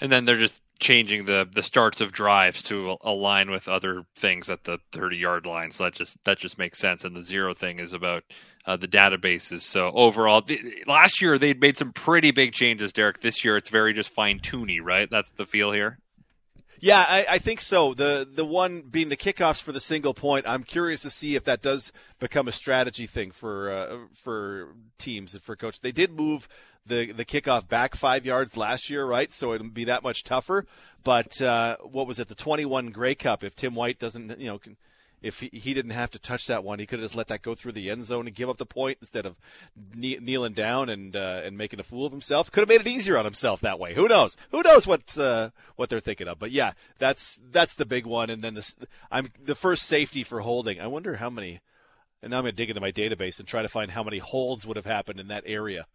And 0.00 0.10
then 0.10 0.24
they're 0.24 0.38
just 0.38 0.62
changing 0.80 1.26
the 1.26 1.46
the 1.52 1.62
starts 1.62 2.00
of 2.00 2.10
drives 2.10 2.62
to 2.62 2.96
align 3.02 3.50
with 3.50 3.68
other 3.68 4.04
things 4.16 4.50
at 4.50 4.64
the 4.64 4.78
30 4.92 5.16
yard 5.16 5.46
line. 5.46 5.70
So 5.70 5.84
that 5.84 5.94
just 5.94 6.16
that 6.24 6.38
just 6.38 6.58
makes 6.58 6.78
sense. 6.78 7.04
And 7.04 7.14
the 7.14 7.24
zero 7.24 7.54
thing 7.54 7.78
is 7.78 7.92
about 7.92 8.24
uh, 8.66 8.76
the 8.76 8.88
databases. 8.88 9.60
So 9.60 9.90
overall, 9.92 10.42
last 10.86 11.22
year 11.22 11.38
they'd 11.38 11.60
made 11.60 11.78
some 11.78 11.92
pretty 11.92 12.32
big 12.32 12.52
changes, 12.52 12.92
Derek. 12.92 13.20
This 13.20 13.44
year 13.44 13.56
it's 13.56 13.68
very 13.68 13.92
just 13.92 14.10
fine 14.10 14.40
tuny, 14.40 14.78
right? 14.82 15.08
That's 15.10 15.30
the 15.32 15.46
feel 15.46 15.72
here. 15.72 15.98
Yeah, 16.82 17.04
I, 17.06 17.26
I, 17.28 17.38
think 17.38 17.60
so. 17.60 17.92
The 17.92 18.26
the 18.30 18.44
one 18.44 18.80
being 18.80 19.10
the 19.10 19.16
kickoffs 19.16 19.62
for 19.62 19.70
the 19.70 19.80
single 19.80 20.14
point. 20.14 20.46
I'm 20.48 20.62
curious 20.62 21.02
to 21.02 21.10
see 21.10 21.36
if 21.36 21.44
that 21.44 21.60
does 21.60 21.92
become 22.18 22.48
a 22.48 22.52
strategy 22.52 23.06
thing 23.06 23.32
for 23.32 23.70
uh, 23.70 23.98
for 24.14 24.74
teams 24.96 25.34
and 25.34 25.42
for 25.42 25.56
coaches. 25.56 25.80
They 25.80 25.92
did 25.92 26.10
move 26.10 26.48
the 26.90 27.12
the 27.12 27.24
kickoff 27.24 27.68
back 27.68 27.94
five 27.94 28.26
yards 28.26 28.56
last 28.56 28.90
year, 28.90 29.06
right? 29.06 29.32
So 29.32 29.54
it'll 29.54 29.68
be 29.68 29.84
that 29.84 30.02
much 30.02 30.24
tougher. 30.24 30.66
But 31.02 31.40
uh, 31.40 31.76
what 31.78 32.06
was 32.06 32.18
it, 32.18 32.28
the 32.28 32.34
21 32.34 32.90
Grey 32.90 33.14
Cup? 33.14 33.42
If 33.42 33.54
Tim 33.54 33.74
White 33.74 33.98
doesn't, 33.98 34.38
you 34.38 34.48
know, 34.48 34.60
if 35.22 35.40
he, 35.40 35.50
he 35.52 35.74
didn't 35.74 35.92
have 35.92 36.10
to 36.10 36.18
touch 36.18 36.46
that 36.46 36.64
one, 36.64 36.78
he 36.78 36.86
could 36.86 36.98
have 36.98 37.04
just 37.04 37.16
let 37.16 37.28
that 37.28 37.42
go 37.42 37.54
through 37.54 37.72
the 37.72 37.90
end 37.90 38.04
zone 38.04 38.26
and 38.26 38.34
give 38.34 38.48
up 38.48 38.58
the 38.58 38.66
point 38.66 38.98
instead 39.00 39.26
of 39.26 39.36
kneeling 39.94 40.52
down 40.52 40.88
and 40.88 41.16
uh, 41.16 41.40
and 41.44 41.56
making 41.56 41.80
a 41.80 41.82
fool 41.84 42.06
of 42.06 42.12
himself. 42.12 42.50
Could 42.50 42.60
have 42.60 42.68
made 42.68 42.80
it 42.80 42.86
easier 42.86 43.16
on 43.16 43.24
himself 43.24 43.60
that 43.60 43.78
way. 43.78 43.94
Who 43.94 44.08
knows? 44.08 44.36
Who 44.50 44.62
knows 44.62 44.86
what 44.86 45.16
uh, 45.18 45.50
what 45.76 45.88
they're 45.88 46.00
thinking 46.00 46.28
of? 46.28 46.38
But 46.38 46.50
yeah, 46.50 46.72
that's 46.98 47.38
that's 47.50 47.74
the 47.74 47.86
big 47.86 48.06
one. 48.06 48.30
And 48.30 48.42
then 48.42 48.54
this, 48.54 48.76
I'm 49.10 49.30
the 49.42 49.54
first 49.54 49.84
safety 49.84 50.22
for 50.22 50.40
holding. 50.40 50.80
I 50.80 50.86
wonder 50.86 51.16
how 51.16 51.30
many. 51.30 51.60
And 52.22 52.32
now 52.32 52.38
I'm 52.38 52.44
to 52.44 52.52
dig 52.52 52.68
into 52.68 52.82
my 52.82 52.92
database 52.92 53.38
and 53.38 53.48
try 53.48 53.62
to 53.62 53.68
find 53.68 53.90
how 53.90 54.04
many 54.04 54.18
holds 54.18 54.66
would 54.66 54.76
have 54.76 54.84
happened 54.84 55.20
in 55.20 55.28
that 55.28 55.44
area. 55.46 55.86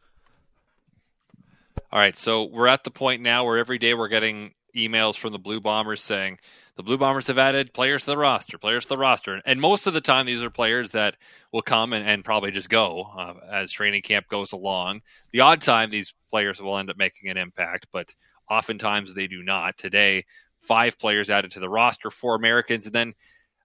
All 1.92 2.00
right, 2.00 2.18
so 2.18 2.44
we're 2.44 2.68
at 2.68 2.84
the 2.84 2.92
point 2.92 3.22
now 3.22 3.46
where 3.46 3.58
every 3.58 3.78
day 3.78 3.94
we're 3.94 4.08
getting 4.08 4.54
emails 4.76 5.18
from 5.18 5.32
the 5.32 5.40
Blue 5.40 5.62
Bombers 5.62 6.02
saying 6.02 6.40
the 6.76 6.84
Blue 6.84 6.98
Bombers 6.98 7.28
have 7.28 7.38
added 7.38 7.74
players 7.74 8.04
to 8.04 8.12
the 8.12 8.18
roster, 8.18 8.58
players 8.58 8.84
to 8.84 8.90
the 8.90 8.98
roster, 8.98 9.42
and 9.46 9.62
most 9.62 9.88
of 9.88 9.94
the 9.94 10.02
time 10.02 10.26
these 10.26 10.44
are 10.44 10.50
players 10.50 10.92
that 10.92 11.16
will 11.54 11.62
come 11.62 11.94
and, 11.94 12.06
and 12.08 12.26
probably 12.26 12.52
just 12.52 12.70
go 12.70 13.08
uh, 13.18 13.34
as 13.50 13.72
training 13.72 14.02
camp 14.02 14.28
goes 14.28 14.52
along. 14.52 15.02
The 15.32 15.40
odd 15.40 15.62
time 15.62 15.90
these 15.90 16.14
players 16.30 16.62
will 16.62 16.78
end 16.78 16.90
up 16.90 16.98
making 16.98 17.30
an 17.30 17.38
impact, 17.38 17.88
but 17.94 18.14
oftentimes 18.50 19.14
they 19.14 19.28
do 19.28 19.42
not. 19.42 19.78
Today, 19.78 20.26
five 20.60 21.00
players 21.00 21.30
added 21.30 21.52
to 21.52 21.60
the 21.62 21.70
roster, 21.70 22.12
four 22.12 22.36
Americans, 22.36 22.86
and 22.86 22.96
then 22.96 23.14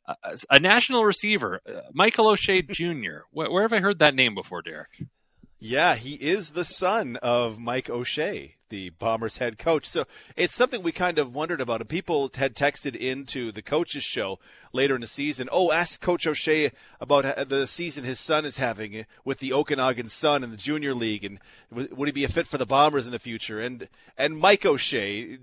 uh, 0.07 0.15
a 0.49 0.61
national 0.61 1.05
receiver, 1.05 1.61
uh, 1.67 1.81
Michael 1.93 2.29
O'Shea 2.29 2.63
Jr. 2.63 3.23
Where, 3.33 3.51
where 3.51 3.63
have 3.63 3.73
I 3.73 3.81
heard 3.81 3.99
that 3.99 4.15
name 4.15 4.35
before, 4.35 4.63
Derek? 4.63 4.89
Yeah, 5.63 5.97
he 5.97 6.15
is 6.15 6.51
the 6.51 6.65
son 6.65 7.17
of 7.17 7.59
Mike 7.59 7.91
O'Shea, 7.91 8.55
the 8.71 8.89
Bombers 8.89 9.37
head 9.37 9.59
coach. 9.59 9.87
So 9.87 10.07
it's 10.35 10.55
something 10.55 10.83
we 10.83 10.91
kind 10.91 11.19
of 11.19 11.35
wondered 11.35 11.61
about. 11.61 11.83
And 11.83 11.89
people 11.89 12.31
had 12.35 12.55
texted 12.55 12.97
into 12.97 13.53
the 13.53 13.61
coaches 13.61 14.03
show 14.03 14.39
later 14.73 14.95
in 14.95 15.03
the 15.03 15.07
season. 15.07 15.51
Oh, 15.53 15.71
ask 15.71 16.01
Coach 16.01 16.27
O'Shea 16.27 16.73
about 16.99 17.51
the 17.51 17.67
season 17.67 18.05
his 18.05 18.19
son 18.19 18.47
is 18.47 18.57
having 18.57 19.05
with 19.23 19.41
the 19.41 19.53
Okanagan 19.53 20.09
Sun 20.09 20.43
in 20.43 20.51
the 20.51 20.57
junior 20.57 20.95
league, 20.95 21.27
and 21.27 21.39
would 21.71 22.09
he 22.09 22.13
be 22.13 22.25
a 22.25 22.29
fit 22.29 22.47
for 22.47 22.57
the 22.57 22.65
Bombers 22.65 23.05
in 23.05 23.13
the 23.13 23.19
future? 23.19 23.61
And 23.61 23.87
and 24.17 24.39
Mike 24.39 24.65
O'Shea 24.65 25.37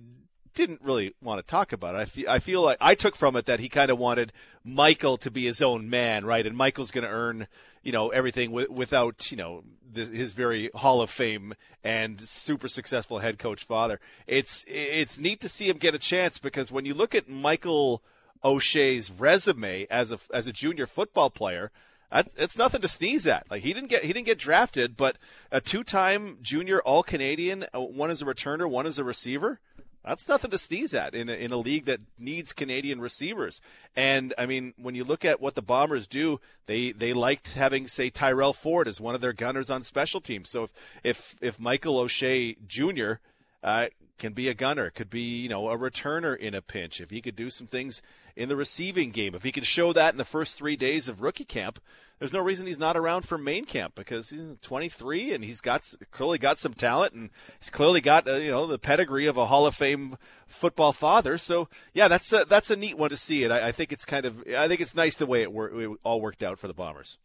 didn't 0.57 0.81
really 0.81 1.13
want 1.21 1.39
to 1.39 1.49
talk 1.49 1.71
about 1.71 1.95
it. 1.95 1.99
I 1.99 2.05
feel, 2.05 2.29
I 2.29 2.39
feel 2.39 2.61
like 2.63 2.77
I 2.81 2.95
took 2.95 3.15
from 3.15 3.35
it 3.35 3.45
that 3.45 3.59
he 3.59 3.69
kind 3.69 3.89
of 3.91 3.97
wanted 3.97 4.33
Michael 4.63 5.17
to 5.19 5.31
be 5.31 5.45
his 5.45 5.61
own 5.61 5.89
man, 5.89 6.25
right? 6.25 6.45
And 6.45 6.57
Michael's 6.57 6.91
going 6.91 7.05
to 7.05 7.09
earn, 7.09 7.47
you 7.83 7.91
know, 7.91 8.09
everything 8.09 8.49
w- 8.49 8.71
without, 8.71 9.31
you 9.31 9.37
know, 9.37 9.63
the, 9.93 10.05
his 10.05 10.33
very 10.33 10.69
Hall 10.75 11.01
of 11.01 11.09
Fame 11.09 11.53
and 11.83 12.27
super 12.27 12.67
successful 12.67 13.19
head 13.19 13.39
coach 13.39 13.63
father. 13.63 13.99
It's 14.25 14.65
it's 14.67 15.17
neat 15.17 15.39
to 15.41 15.49
see 15.49 15.69
him 15.69 15.77
get 15.77 15.95
a 15.95 15.99
chance 15.99 16.39
because 16.39 16.71
when 16.71 16.85
you 16.85 16.93
look 16.93 17.15
at 17.15 17.29
Michael 17.29 18.01
O'Shea's 18.43 19.09
resume 19.09 19.87
as 19.89 20.11
a 20.11 20.19
as 20.33 20.47
a 20.47 20.51
junior 20.51 20.87
football 20.87 21.29
player, 21.29 21.71
it's 22.11 22.57
nothing 22.57 22.81
to 22.81 22.87
sneeze 22.87 23.27
at. 23.27 23.49
Like 23.49 23.63
he 23.63 23.73
didn't 23.73 23.89
get 23.89 24.03
he 24.03 24.13
didn't 24.13 24.25
get 24.25 24.39
drafted, 24.39 24.97
but 24.97 25.17
a 25.51 25.61
two-time 25.61 26.39
junior 26.41 26.81
All 26.81 27.03
Canadian, 27.03 27.65
uh, 27.73 27.81
one 27.81 28.11
as 28.11 28.21
a 28.21 28.25
returner, 28.25 28.69
one 28.69 28.85
as 28.85 28.99
a 28.99 29.03
receiver. 29.03 29.59
That's 30.07 30.29
nothing 30.29 30.51
to 30.51 30.57
sneeze 30.57 30.93
at 30.93 31.13
in 31.13 31.27
a, 31.27 31.33
in 31.33 31.51
a 31.51 31.57
league 31.57 31.85
that 31.85 31.99
needs 32.17 32.53
Canadian 32.53 33.01
receivers. 33.01 33.61
And 33.95 34.33
I 34.37 34.45
mean, 34.45 34.73
when 34.77 34.95
you 34.95 35.03
look 35.03 35.25
at 35.25 35.41
what 35.41 35.55
the 35.55 35.61
Bombers 35.61 36.07
do, 36.07 36.39
they 36.65 36.91
they 36.93 37.11
liked 37.11 37.53
having 37.53 37.87
say 37.87 38.09
Tyrell 38.09 38.53
Ford 38.53 38.87
as 38.87 39.01
one 39.01 39.15
of 39.15 39.21
their 39.21 39.33
gunners 39.33 39.69
on 39.69 39.83
special 39.83 40.21
teams. 40.21 40.49
So 40.49 40.63
if 40.63 40.71
if, 41.03 41.35
if 41.41 41.59
Michael 41.59 41.99
O'Shea 41.99 42.55
Jr. 42.67 43.13
Uh, 43.61 43.87
can 44.17 44.33
be 44.33 44.47
a 44.47 44.53
gunner, 44.53 44.89
could 44.91 45.09
be 45.09 45.39
you 45.41 45.49
know 45.49 45.69
a 45.69 45.77
returner 45.77 46.37
in 46.37 46.55
a 46.55 46.61
pinch, 46.61 47.01
if 47.01 47.09
he 47.09 47.21
could 47.21 47.35
do 47.35 47.49
some 47.49 47.67
things 47.67 48.01
in 48.37 48.49
the 48.49 48.55
receiving 48.55 49.09
game, 49.09 49.33
if 49.33 49.43
he 49.43 49.51
can 49.51 49.63
show 49.63 49.91
that 49.93 50.13
in 50.13 50.17
the 50.17 50.23
first 50.23 50.57
three 50.57 50.75
days 50.75 51.07
of 51.07 51.21
rookie 51.21 51.43
camp, 51.43 51.79
there's 52.19 52.33
no 52.33 52.39
reason 52.39 52.67
he's 52.67 52.79
not 52.79 52.95
around 52.95 53.27
for 53.27 53.37
main 53.37 53.65
camp 53.65 53.95
because 53.95 54.29
he's 54.29 54.55
23 54.61 55.33
and 55.33 55.43
he's 55.43 55.59
got 55.59 55.91
clearly 56.11 56.37
got 56.37 56.59
some 56.59 56.73
talent 56.73 57.13
and 57.13 57.31
he's 57.59 57.69
clearly 57.69 57.99
got 57.99 58.27
uh, 58.27 58.35
you 58.35 58.51
know 58.51 58.67
the 58.67 58.79
pedigree 58.79 59.25
of 59.25 59.37
a 59.37 59.47
Hall 59.47 59.65
of 59.65 59.75
Fame 59.75 60.17
football 60.47 60.93
father. 60.93 61.37
So 61.37 61.67
yeah, 61.93 62.07
that's 62.07 62.31
a, 62.31 62.45
that's 62.45 62.69
a 62.69 62.75
neat 62.75 62.97
one 62.97 63.09
to 63.09 63.17
see. 63.17 63.43
And 63.43 63.51
I, 63.51 63.69
I 63.69 63.71
think 63.71 63.91
it's 63.91 64.05
kind 64.05 64.25
of 64.25 64.43
I 64.55 64.67
think 64.67 64.81
it's 64.81 64.95
nice 64.95 65.15
the 65.15 65.25
way 65.25 65.41
it, 65.41 65.51
wor- 65.51 65.81
it 65.81 65.89
all 66.03 66.21
worked 66.21 66.43
out 66.43 66.59
for 66.59 66.67
the 66.67 66.73
Bombers. 66.73 67.17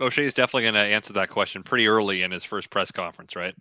O'Shea 0.00 0.24
is 0.24 0.34
definitely 0.34 0.62
going 0.62 0.74
to 0.74 0.94
answer 0.94 1.12
that 1.14 1.30
question 1.30 1.64
pretty 1.64 1.88
early 1.88 2.22
in 2.22 2.30
his 2.30 2.44
first 2.44 2.70
press 2.70 2.92
conference, 2.92 3.34
right? 3.34 3.56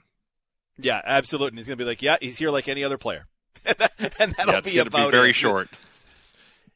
Yeah, 0.77 1.01
absolutely. 1.03 1.49
And 1.49 1.57
he's 1.57 1.67
going 1.67 1.79
to 1.79 1.83
be 1.83 1.87
like, 1.87 2.03
"Yeah, 2.03 2.17
he's 2.21 2.37
here 2.37 2.51
like 2.51 2.67
any 2.67 2.83
other 2.83 2.99
player," 2.99 3.25
and 4.19 4.35
that'll 4.37 4.53
yeah, 4.53 4.59
be 4.61 4.77
about 4.79 5.07
be 5.07 5.11
very 5.11 5.29
it. 5.29 5.35
short. 5.35 5.69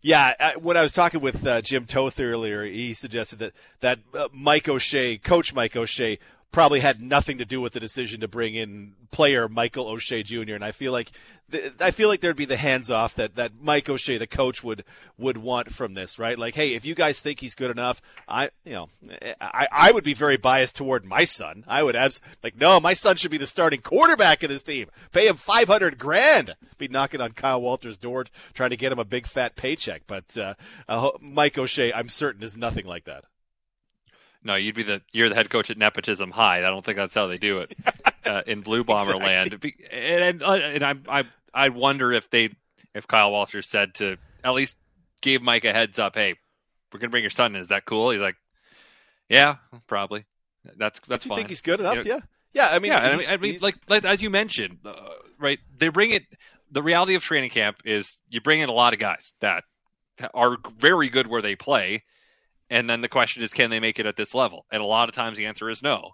Yeah, 0.02 0.34
I, 0.40 0.56
when 0.56 0.78
I 0.78 0.82
was 0.82 0.94
talking 0.94 1.22
with 1.22 1.46
uh, 1.46 1.62
Jim 1.62 1.86
Toth 1.86 2.20
earlier, 2.20 2.64
he 2.64 2.94
suggested 2.94 3.40
that 3.40 3.54
that 3.82 4.00
uh, 4.18 4.30
Mike 4.34 4.68
O'Shea, 4.68 5.18
Coach 5.20 5.54
Mike 5.54 5.76
O'Shea, 5.76 6.18
probably 6.52 6.82
had 6.82 7.02
nothing 7.02 7.38
to 7.38 7.46
do 7.46 7.62
with 7.62 7.74
the 7.74 7.80
decision 7.80 8.22
to 8.22 8.28
bring 8.28 8.56
in 8.56 8.94
player 9.12 9.48
Michael 9.48 9.88
O'Shea 9.88 10.24
Jr. 10.24 10.54
And 10.54 10.64
I 10.64 10.72
feel 10.72 10.92
like 10.92 11.12
I 11.80 11.92
feel 11.92 12.08
like 12.08 12.22
there'd 12.22 12.36
be 12.36 12.46
the 12.46 12.58
hands 12.58 12.90
off 12.90 13.16
that, 13.16 13.36
that 13.36 13.52
Mike 13.62 13.90
O'Shea, 13.90 14.18
the 14.18 14.28
coach, 14.28 14.64
would 14.64 14.84
would 15.18 15.38
want 15.38 15.74
from 15.74 15.94
this, 15.94 16.18
right? 16.18 16.38
Like, 16.38 16.56
hey, 16.56 16.76
if 16.76 16.86
you 16.86 16.96
guys 16.96 17.20
think 17.20 17.40
he's 17.40 17.56
good 17.56 17.72
enough, 17.72 18.02
I 18.28 18.50
you 18.64 18.74
know, 18.74 18.90
I, 19.40 19.68
I 19.72 19.92
would 19.92 20.04
be 20.04 20.14
very 20.14 20.38
biased 20.38 20.76
toward 20.76 21.06
my 21.06 21.26
son. 21.26 21.64
I 21.68 21.84
would 21.84 21.96
abs 21.96 22.22
like, 22.44 22.56
no, 22.56 22.80
my 22.80 22.94
son 22.94 23.18
should 23.18 23.32
be 23.32 23.38
the 23.38 23.48
starting 23.48 23.82
quarterback 23.82 24.44
of 24.44 24.50
this 24.50 24.64
team. 24.64 24.88
Pay 25.12 25.28
him 25.28 25.36
five 25.36 25.68
hundred 25.68 25.98
grand. 25.98 26.56
Be 26.78 26.88
knocking 26.88 27.22
on 27.22 27.32
Kyle 27.32 27.62
Walters' 27.62 27.98
door 27.98 28.26
trying 28.54 28.70
to 28.72 28.78
get 28.78 28.92
him 28.92 29.00
a 29.00 29.06
big 29.06 29.28
fat 29.28 29.56
paycheck. 29.56 30.04
But 30.08 30.38
uh, 30.38 30.54
uh, 30.88 31.12
Mike 31.20 31.58
O'Shea, 31.58 31.94
I'm 31.94 32.10
certain, 32.10 32.44
is 32.44 32.58
nothing 32.58 32.86
like 32.86 33.06
that. 33.06 33.26
No, 34.44 34.56
you'd 34.56 34.76
be 34.76 34.84
the 34.84 35.02
you're 35.12 35.30
the 35.30 35.36
head 35.36 35.50
coach 35.50 35.70
at 35.70 35.78
Nepotism 35.78 36.32
High. 36.32 36.60
I 36.60 36.62
don't 36.62 36.84
think 36.84 36.98
that's 36.98 37.14
how 37.14 37.28
they 37.28 37.38
do 37.38 37.60
it 37.60 37.76
uh, 38.26 38.42
in 38.48 38.62
Blue 38.62 38.84
Bomber 38.84 39.16
exactly. 39.16 39.28
land. 39.28 39.74
And, 39.92 40.24
and, 40.24 40.44
uh, 40.44 40.52
and 40.54 40.84
I, 40.84 40.96
I 41.08 41.24
I 41.54 41.70
wonder 41.70 42.12
if 42.12 42.30
they 42.30 42.50
if 42.96 43.08
Kyle 43.08 43.32
Walter 43.32 43.62
said 43.62 43.96
to 43.96 44.18
at 44.44 44.54
least 44.54 44.76
gave 45.22 45.42
Mike 45.42 45.66
a 45.66 45.74
heads 45.74 46.00
up, 46.00 46.16
hey, 46.16 46.36
we're 46.92 47.00
gonna 47.00 47.12
bring 47.12 47.24
your 47.24 47.30
son. 47.30 47.56
in. 47.56 47.62
Is 47.62 47.68
that 47.70 47.86
cool? 47.86 48.10
He's 48.10 48.22
like, 48.22 48.36
yeah, 49.30 49.58
probably. 49.88 50.26
That's 50.78 51.00
that's 51.08 51.26
you 51.26 51.30
fine. 51.30 51.38
Think 51.38 51.50
he's 51.50 51.62
good 51.62 51.80
enough? 51.80 51.98
You 51.98 52.04
know, 52.04 52.16
yeah. 52.16 52.20
Yeah, 52.54 52.68
I 52.68 52.80
mean, 52.80 52.92
yeah, 52.92 53.00
I 53.00 53.16
mean, 53.16 53.26
I 53.30 53.38
mean 53.38 53.58
like, 53.62 53.76
like, 53.88 54.04
as 54.04 54.22
you 54.22 54.30
mentioned, 54.30 54.80
uh, 54.84 54.94
right? 55.40 55.60
They 55.78 55.88
bring 55.88 56.12
it. 56.12 56.24
The 56.70 56.84
reality 56.84 57.16
of 57.16 57.24
training 57.24 57.50
camp 57.50 57.78
is 57.86 58.18
you 58.30 58.42
bring 58.42 58.60
in 58.60 58.68
a 58.70 58.74
lot 58.74 58.94
of 58.94 59.00
guys 59.00 59.34
that 59.40 59.64
are 60.34 60.58
very 60.78 61.10
good 61.10 61.28
where 61.28 61.42
they 61.42 61.56
play, 61.56 62.04
and 62.72 62.90
then 62.90 63.02
the 63.02 63.10
question 63.10 63.44
is, 63.44 63.52
can 63.52 63.70
they 63.70 63.82
make 63.82 64.00
it 64.00 64.06
at 64.06 64.16
this 64.16 64.34
level? 64.34 64.66
And 64.72 64.82
a 64.82 64.86
lot 64.86 65.10
of 65.10 65.14
times 65.14 65.38
the 65.38 65.48
answer 65.48 65.70
is 65.70 65.84
no. 65.84 66.12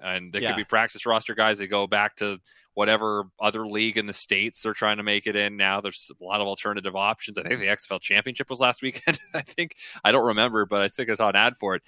And 0.00 0.32
they 0.32 0.40
yeah. 0.40 0.50
could 0.50 0.56
be 0.56 0.64
practice 0.64 1.06
roster 1.06 1.36
guys. 1.36 1.58
They 1.58 1.68
go 1.68 1.86
back 1.86 2.16
to 2.16 2.38
whatever 2.74 3.24
other 3.38 3.64
league 3.64 3.96
in 3.96 4.06
the 4.06 4.12
states 4.12 4.60
they're 4.60 4.72
trying 4.72 4.96
to 4.96 5.04
make 5.04 5.28
it 5.28 5.36
in 5.36 5.56
now. 5.56 5.80
There's 5.80 6.10
a 6.20 6.24
lot 6.24 6.40
of 6.40 6.48
alternative 6.48 6.96
options. 6.96 7.38
I 7.38 7.42
think 7.42 7.60
the 7.60 7.66
XFL 7.66 8.00
championship 8.00 8.50
was 8.50 8.58
last 8.58 8.82
weekend. 8.82 9.20
I 9.34 9.42
think 9.42 9.76
I 10.02 10.10
don't 10.10 10.26
remember, 10.26 10.66
but 10.66 10.82
I 10.82 10.88
think 10.88 11.10
I 11.10 11.14
saw 11.14 11.28
an 11.28 11.36
ad 11.36 11.56
for 11.58 11.76
it. 11.76 11.82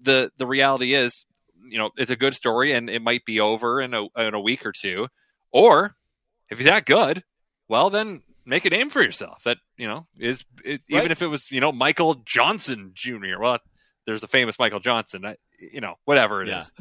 The 0.00 0.30
the 0.38 0.46
reality 0.46 0.94
is, 0.94 1.26
you 1.68 1.78
know, 1.78 1.90
it's 1.98 2.10
a 2.10 2.16
good 2.16 2.34
story 2.34 2.72
and 2.72 2.88
it 2.88 3.02
might 3.02 3.26
be 3.26 3.40
over 3.40 3.82
in 3.82 3.92
a 3.92 4.04
in 4.16 4.32
a 4.32 4.40
week 4.40 4.64
or 4.64 4.72
two. 4.72 5.08
Or 5.52 5.94
if 6.48 6.58
he's 6.58 6.68
that 6.68 6.86
good, 6.86 7.24
well 7.68 7.90
then 7.90 8.22
make 8.46 8.64
a 8.64 8.70
name 8.70 8.88
for 8.88 9.02
yourself. 9.02 9.42
That 9.42 9.58
you 9.76 9.86
know 9.86 10.06
is, 10.18 10.44
is 10.64 10.80
right. 10.90 10.98
even 11.00 11.10
if 11.10 11.20
it 11.20 11.26
was 11.26 11.50
you 11.50 11.60
know 11.60 11.72
Michael 11.72 12.14
Johnson 12.24 12.92
Jr. 12.94 13.40
Well, 13.40 13.58
there's 14.06 14.22
a 14.22 14.28
famous 14.28 14.58
Michael 14.58 14.80
Johnson. 14.80 15.26
I, 15.26 15.36
you 15.58 15.80
know 15.80 15.96
whatever 16.04 16.42
it 16.42 16.48
yeah. 16.48 16.60
is. 16.60 16.72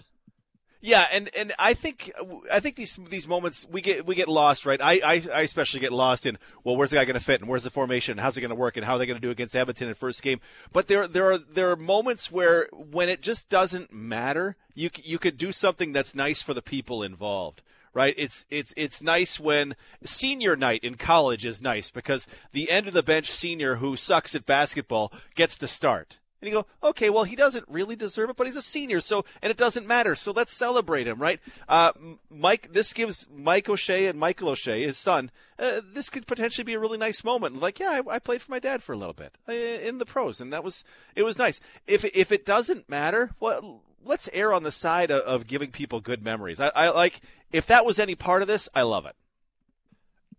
Yeah, 0.86 1.08
and, 1.12 1.36
and 1.36 1.52
I 1.58 1.74
think 1.74 2.12
I 2.52 2.60
think 2.60 2.76
these 2.76 3.00
these 3.10 3.28
moments 3.28 3.66
we 3.72 3.82
get 3.82 4.06
we 4.06 4.14
get 4.14 4.28
lost, 4.28 4.68
right? 4.68 4.80
I, 4.80 5.00
I, 5.04 5.24
I 5.34 5.42
especially 5.42 5.80
get 5.80 5.92
lost 5.92 6.28
in 6.28 6.38
well, 6.64 6.78
where's 6.78 6.92
the 6.92 6.98
guy 6.98 7.06
going 7.06 7.18
to 7.18 7.26
fit, 7.26 7.42
and 7.42 7.50
where's 7.50 7.64
the 7.64 7.72
formation, 7.72 8.12
and 8.12 8.20
how's 8.20 8.38
it 8.38 8.42
going 8.42 8.50
to 8.50 8.56
work, 8.56 8.78
and 8.78 8.86
how 8.86 8.94
are 8.94 9.00
they 9.00 9.08
going 9.08 9.20
to 9.20 9.22
do 9.22 9.32
against 9.32 9.56
Edmonton 9.56 9.88
in 9.88 9.96
first 9.96 10.22
game? 10.22 10.40
But 10.72 10.86
there 10.86 11.08
there 11.08 11.32
are 11.32 11.40
there 11.40 11.72
are 11.72 11.76
moments 11.76 12.32
where 12.32 12.70
when 12.72 13.10
it 13.10 13.22
just 13.22 13.50
doesn't 13.50 13.92
matter, 13.92 14.58
you 14.76 14.92
you 15.02 15.18
could 15.18 15.40
do 15.40 15.52
something 15.52 15.92
that's 15.92 16.14
nice 16.14 16.44
for 16.44 16.54
the 16.54 16.62
people 16.62 17.02
involved 17.02 17.64
right? 17.96 18.14
It's 18.18 18.46
it's 18.52 18.74
it's 18.78 19.02
nice 19.02 19.40
when 19.40 19.76
senior 20.04 20.56
night 20.56 20.84
in 20.84 20.96
college 20.96 21.46
is 21.46 21.62
nice 21.62 21.90
because 21.90 22.28
the 22.52 22.70
end 22.70 22.88
of 22.88 22.94
the 22.94 23.02
bench 23.02 23.32
senior 23.32 23.78
who 23.78 23.96
sucks 23.96 24.36
at 24.36 24.46
basketball 24.46 25.12
gets 25.34 25.58
to 25.58 25.68
start. 25.68 26.20
And 26.42 26.50
you 26.52 26.58
go, 26.60 26.90
okay, 26.90 27.10
well, 27.10 27.24
he 27.24 27.36
doesn't 27.36 27.66
really 27.68 27.96
deserve 27.96 28.30
it, 28.30 28.36
but 28.36 28.46
he's 28.46 28.58
a 28.58 28.62
senior, 28.62 29.00
so 29.00 29.26
and 29.42 29.50
it 29.50 29.58
doesn't 29.58 29.88
matter. 29.88 30.14
So 30.14 30.32
let's 30.32 30.54
celebrate 30.54 31.08
him, 31.08 31.20
right? 31.20 31.40
Uh, 31.68 31.94
Mike, 32.30 32.74
this 32.74 32.94
gives 32.94 33.28
Mike 33.34 33.70
O'Shea 33.70 34.06
and 34.06 34.20
Michael 34.20 34.50
O'Shea, 34.50 34.84
his 34.84 34.98
son, 34.98 35.32
uh, 35.58 35.82
this 35.94 36.10
could 36.10 36.28
potentially 36.28 36.66
be 36.66 36.74
a 36.74 36.80
really 36.80 36.98
nice 36.98 37.24
moment. 37.24 37.60
Like, 37.60 37.80
yeah, 37.80 38.02
I, 38.06 38.16
I, 38.16 38.20
played 38.20 38.42
for 38.42 38.52
my 38.52 38.60
dad 38.60 38.84
for 38.84 38.92
a 38.92 38.98
little 38.98 39.14
bit 39.14 39.38
uh, 39.48 39.54
in 39.54 40.00
the 40.00 40.06
pros, 40.06 40.42
and 40.42 40.52
that 40.52 40.64
was 40.64 40.84
it 41.16 41.24
was 41.24 41.38
nice. 41.38 41.62
If 41.88 42.04
if 42.04 42.32
it 42.32 42.46
doesn't 42.46 42.90
matter, 42.90 43.32
well, 43.40 43.82
let's 44.06 44.30
err 44.32 44.54
on 44.54 44.64
the 44.64 44.72
side 44.72 45.12
of, 45.12 45.22
of 45.24 45.48
giving 45.48 45.72
people 45.72 46.00
good 46.00 46.24
memories. 46.24 46.60
I, 46.60 46.68
I, 46.70 46.90
like 46.90 47.20
if 47.52 47.68
that 47.68 47.86
was 47.86 48.00
any 48.00 48.16
part 48.16 48.42
of 48.42 48.48
this, 48.48 48.70
I 48.74 48.84
love 48.84 49.06
it. 49.06 49.16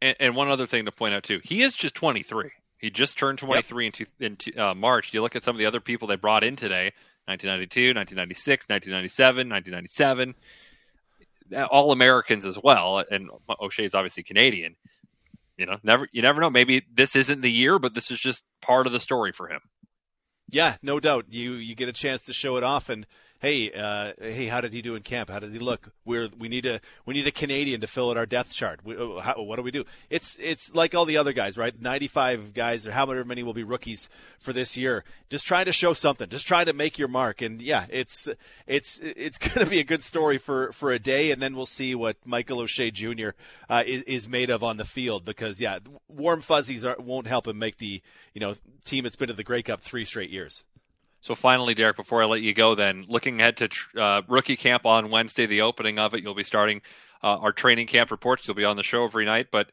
And, 0.00 0.16
and, 0.20 0.36
one 0.36 0.50
other 0.50 0.66
thing 0.66 0.84
to 0.84 0.92
point 0.92 1.14
out 1.14 1.22
too, 1.22 1.40
he 1.42 1.62
is 1.62 1.74
just 1.74 1.94
23. 1.94 2.50
He 2.78 2.90
just 2.90 3.18
turned 3.18 3.38
23 3.38 3.84
yep. 3.84 4.08
in, 4.20 4.36
in 4.46 4.60
uh, 4.60 4.74
March. 4.74 5.12
You 5.12 5.22
look 5.22 5.36
at 5.36 5.42
some 5.42 5.54
of 5.54 5.58
the 5.58 5.66
other 5.66 5.80
people 5.80 6.08
they 6.08 6.16
brought 6.16 6.44
in 6.44 6.56
today: 6.56 6.92
1992, 7.24 7.94
1996, 7.94 8.68
1997, 8.68 9.48
1997. 9.48 10.34
All 11.70 11.92
Americans 11.92 12.44
as 12.44 12.58
well, 12.62 13.04
and 13.10 13.30
O'Shea 13.60 13.84
is 13.84 13.94
obviously 13.94 14.24
Canadian. 14.24 14.76
You 15.56 15.66
know, 15.66 15.78
never 15.82 16.08
you 16.12 16.20
never 16.20 16.40
know. 16.40 16.50
Maybe 16.50 16.82
this 16.92 17.16
isn't 17.16 17.40
the 17.40 17.50
year, 17.50 17.78
but 17.78 17.94
this 17.94 18.10
is 18.10 18.18
just 18.18 18.42
part 18.60 18.86
of 18.86 18.92
the 18.92 19.00
story 19.00 19.32
for 19.32 19.48
him. 19.48 19.60
Yeah, 20.48 20.76
no 20.82 21.00
doubt. 21.00 21.26
You 21.30 21.54
you 21.54 21.74
get 21.74 21.88
a 21.88 21.92
chance 21.92 22.22
to 22.22 22.32
show 22.32 22.56
it 22.56 22.64
off, 22.64 22.88
and 22.88 23.06
hey, 23.38 23.72
uh, 23.72 24.12
hey, 24.18 24.46
how 24.46 24.60
did 24.60 24.72
he 24.72 24.82
do 24.82 24.94
in 24.94 25.02
camp? 25.02 25.30
How 25.30 25.38
did 25.38 25.52
he 25.52 25.58
look? 25.58 25.90
We're 26.04 26.28
we 26.38 26.48
need 26.48 26.66
a 26.66 26.80
we 27.04 27.14
need 27.14 27.26
a 27.26 27.32
Canadian 27.32 27.80
to 27.80 27.86
fill 27.86 28.10
out 28.10 28.16
our 28.16 28.26
depth 28.26 28.52
chart. 28.52 28.80
We, 28.84 28.96
uh, 28.96 29.20
how, 29.20 29.42
what 29.42 29.56
do 29.56 29.62
we 29.62 29.70
do? 29.70 29.84
It's 30.10 30.38
it's 30.40 30.74
like 30.74 30.94
all 30.94 31.04
the 31.04 31.16
other 31.16 31.32
guys, 31.32 31.56
right? 31.56 31.78
Ninety 31.80 32.08
five 32.08 32.54
guys 32.54 32.86
or 32.86 32.92
however 32.92 33.24
many 33.24 33.42
will 33.42 33.52
be 33.52 33.64
rookies 33.64 34.08
for 34.38 34.52
this 34.52 34.76
year. 34.76 35.04
Just 35.28 35.46
trying 35.46 35.66
to 35.66 35.72
show 35.72 35.92
something. 35.92 36.28
Just 36.28 36.46
trying 36.46 36.66
to 36.66 36.72
make 36.72 36.98
your 36.98 37.08
mark. 37.08 37.42
And 37.42 37.60
yeah, 37.60 37.86
it's 37.90 38.28
it's 38.66 38.98
it's 39.02 39.38
going 39.38 39.64
to 39.64 39.66
be 39.66 39.80
a 39.80 39.84
good 39.84 40.02
story 40.02 40.38
for 40.38 40.72
for 40.72 40.92
a 40.92 40.98
day, 40.98 41.30
and 41.30 41.42
then 41.42 41.56
we'll 41.56 41.66
see 41.66 41.94
what 41.94 42.16
Michael 42.24 42.60
O'Shea 42.60 42.90
Jr. 42.90 43.30
Uh, 43.68 43.82
is, 43.86 44.02
is 44.02 44.28
made 44.28 44.50
of 44.50 44.62
on 44.62 44.76
the 44.76 44.84
field. 44.84 45.24
Because 45.24 45.60
yeah, 45.60 45.78
warm 46.08 46.40
fuzzies 46.40 46.84
are, 46.84 46.96
won't 46.98 47.26
help 47.26 47.46
him 47.46 47.58
make 47.58 47.78
the 47.78 48.02
you 48.34 48.40
know 48.40 48.54
team 48.84 49.04
that's 49.04 49.16
been 49.16 49.28
to 49.28 49.34
the 49.34 49.44
Grey 49.44 49.62
Cup 49.62 49.80
three 49.80 50.04
straight 50.04 50.30
years. 50.30 50.64
So 51.20 51.34
finally, 51.34 51.74
Derek, 51.74 51.96
before 51.96 52.22
I 52.22 52.26
let 52.26 52.42
you 52.42 52.54
go, 52.54 52.74
then 52.74 53.04
looking 53.08 53.40
ahead 53.40 53.56
to 53.56 53.68
uh, 54.00 54.22
rookie 54.28 54.56
camp 54.56 54.86
on 54.86 55.10
Wednesday, 55.10 55.46
the 55.46 55.62
opening 55.62 55.98
of 55.98 56.14
it, 56.14 56.22
you'll 56.22 56.34
be 56.34 56.44
starting 56.44 56.82
uh, 57.22 57.38
our 57.38 57.52
training 57.52 57.88
camp 57.88 58.10
reports. 58.10 58.46
You'll 58.46 58.54
be 58.54 58.64
on 58.64 58.76
the 58.76 58.82
show 58.82 59.04
every 59.04 59.24
night. 59.24 59.48
But 59.50 59.70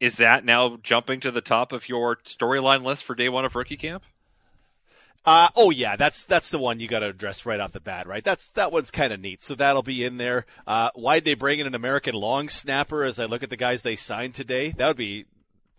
is 0.00 0.16
that 0.16 0.44
now 0.44 0.78
jumping 0.82 1.20
to 1.20 1.30
the 1.30 1.40
top 1.40 1.72
of 1.72 1.88
your 1.88 2.16
storyline 2.16 2.84
list 2.84 3.04
for 3.04 3.14
day 3.14 3.28
one 3.28 3.44
of 3.44 3.54
rookie 3.54 3.76
camp? 3.76 4.02
Uh, 5.24 5.48
oh 5.56 5.70
yeah, 5.70 5.96
that's 5.96 6.24
that's 6.24 6.50
the 6.50 6.58
one 6.58 6.80
you 6.80 6.88
got 6.88 7.00
to 7.00 7.08
address 7.08 7.44
right 7.44 7.60
off 7.60 7.72
the 7.72 7.80
bat, 7.80 8.06
right? 8.06 8.24
That's 8.24 8.48
that 8.50 8.72
one's 8.72 8.90
kind 8.90 9.12
of 9.12 9.20
neat, 9.20 9.42
so 9.42 9.54
that'll 9.54 9.82
be 9.82 10.04
in 10.04 10.16
there. 10.16 10.46
Uh, 10.66 10.90
why'd 10.94 11.24
they 11.24 11.34
bring 11.34 11.58
in 11.58 11.66
an 11.66 11.74
American 11.74 12.14
long 12.14 12.48
snapper? 12.48 13.04
As 13.04 13.18
I 13.18 13.26
look 13.26 13.42
at 13.42 13.50
the 13.50 13.56
guys 13.56 13.82
they 13.82 13.96
signed 13.96 14.34
today, 14.34 14.70
that 14.78 14.86
would 14.86 14.96
be 14.96 15.26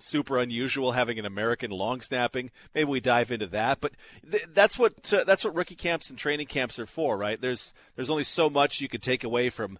super 0.01 0.37
unusual 0.39 0.93
having 0.93 1.19
an 1.19 1.25
American 1.25 1.71
long 1.71 2.01
snapping. 2.01 2.51
Maybe 2.73 2.89
we 2.89 2.99
dive 2.99 3.31
into 3.31 3.47
that, 3.47 3.79
but 3.81 3.93
th- 4.29 4.47
that's 4.53 4.77
what 4.77 5.13
uh, 5.13 5.23
that's 5.23 5.43
what 5.43 5.55
rookie 5.55 5.75
camps 5.75 6.09
and 6.09 6.17
training 6.17 6.47
camps 6.47 6.79
are 6.79 6.85
for, 6.85 7.17
right? 7.17 7.39
There's 7.39 7.73
there's 7.95 8.09
only 8.09 8.23
so 8.23 8.49
much 8.49 8.81
you 8.81 8.89
could 8.89 9.03
take 9.03 9.23
away 9.23 9.49
from 9.49 9.79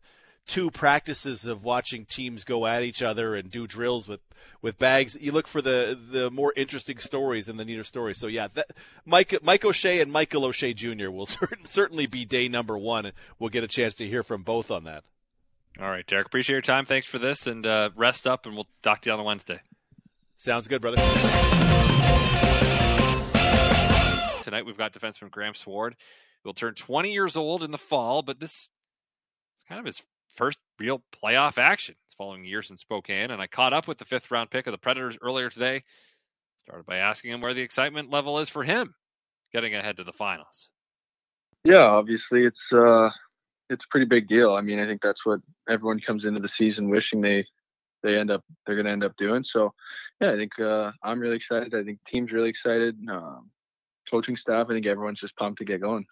two 0.49 0.71
practices 0.71 1.45
of 1.45 1.63
watching 1.63 2.05
teams 2.05 2.43
go 2.43 2.65
at 2.65 2.81
each 2.81 3.03
other 3.03 3.35
and 3.35 3.51
do 3.51 3.67
drills 3.67 4.07
with 4.07 4.19
with 4.61 4.77
bags. 4.77 5.15
You 5.19 5.31
look 5.31 5.47
for 5.47 5.61
the 5.61 5.97
the 6.11 6.31
more 6.31 6.51
interesting 6.57 6.97
stories 6.97 7.47
and 7.47 7.59
the 7.59 7.65
neater 7.65 7.83
stories. 7.83 8.19
So 8.19 8.27
yeah, 8.27 8.47
that, 8.55 8.71
Mike 9.05 9.37
Mike 9.43 9.63
O'Shea 9.63 10.01
and 10.01 10.11
Michael 10.11 10.45
O'Shea 10.45 10.73
Jr. 10.73 11.09
will 11.09 11.27
certainly 11.63 12.07
be 12.07 12.25
day 12.25 12.47
number 12.47 12.77
one, 12.77 13.11
we'll 13.37 13.49
get 13.49 13.63
a 13.63 13.67
chance 13.67 13.95
to 13.95 14.07
hear 14.07 14.23
from 14.23 14.43
both 14.43 14.71
on 14.71 14.83
that. 14.85 15.03
All 15.79 15.89
right, 15.89 16.05
Derek. 16.05 16.25
Appreciate 16.25 16.55
your 16.55 16.61
time. 16.61 16.85
Thanks 16.85 17.05
for 17.05 17.19
this, 17.19 17.47
and 17.47 17.65
uh, 17.65 17.91
rest 17.95 18.27
up, 18.27 18.45
and 18.45 18.55
we'll 18.55 18.67
talk 18.81 19.01
to 19.01 19.09
you 19.09 19.15
on 19.15 19.23
Wednesday. 19.23 19.61
Sounds 20.39 20.69
good, 20.69 20.79
brother. 20.79 20.95
Tonight 24.41 24.65
we've 24.65 24.77
got 24.77 24.93
defenseman 24.93 25.29
Graham 25.29 25.53
Sward. 25.53 25.97
He'll 26.45 26.53
turn 26.53 26.75
20 26.75 27.11
years 27.11 27.35
old 27.35 27.61
in 27.61 27.71
the 27.71 27.77
fall, 27.77 28.21
but 28.21 28.39
this 28.39 28.69
is 29.57 29.63
kind 29.67 29.79
of 29.79 29.85
his 29.85 30.01
first 30.37 30.57
real 30.79 31.03
playoff 31.21 31.57
action 31.57 31.95
following 32.17 32.45
years 32.45 32.69
in 32.69 32.77
Spokane. 32.77 33.31
And 33.31 33.41
I 33.41 33.47
caught 33.47 33.73
up 33.73 33.85
with 33.85 33.97
the 33.97 34.05
fifth 34.05 34.31
round 34.31 34.49
pick 34.49 34.65
of 34.65 34.71
the 34.71 34.77
Predators 34.77 35.17
earlier 35.21 35.49
today. 35.49 35.83
Started 36.59 36.85
by 36.85 36.99
asking 36.99 37.31
him 37.31 37.41
where 37.41 37.53
the 37.53 37.61
excitement 37.61 38.09
level 38.09 38.39
is 38.39 38.47
for 38.47 38.63
him 38.63 38.95
getting 39.51 39.75
ahead 39.75 39.97
to 39.97 40.05
the 40.05 40.13
finals. 40.13 40.71
Yeah, 41.65 41.83
obviously 41.83 42.45
it's 42.45 42.73
uh 42.73 43.09
it's 43.69 43.83
a 43.83 43.91
pretty 43.91 44.05
big 44.05 44.29
deal. 44.29 44.53
I 44.53 44.61
mean, 44.61 44.79
I 44.79 44.85
think 44.85 45.01
that's 45.01 45.25
what 45.25 45.41
everyone 45.67 45.99
comes 45.99 46.23
into 46.23 46.39
the 46.39 46.49
season 46.57 46.89
wishing 46.89 47.19
they 47.19 47.45
they 48.03 48.17
end 48.17 48.31
up 48.31 48.43
they're 48.65 48.75
going 48.75 48.85
to 48.85 48.91
end 48.91 49.03
up 49.03 49.13
doing. 49.17 49.43
So, 49.51 49.73
yeah, 50.21 50.31
I 50.31 50.35
think 50.35 50.57
uh, 50.59 50.91
I'm 51.03 51.19
really 51.19 51.37
excited. 51.37 51.73
I 51.75 51.83
think 51.83 51.99
team's 52.11 52.31
really 52.31 52.49
excited. 52.49 52.97
Um, 53.09 53.49
coaching 54.09 54.37
staff, 54.37 54.67
I 54.69 54.73
think 54.73 54.85
everyone's 54.85 55.19
just 55.19 55.35
pumped 55.35 55.59
to 55.59 55.65
get 55.65 55.81
going. 55.81 56.05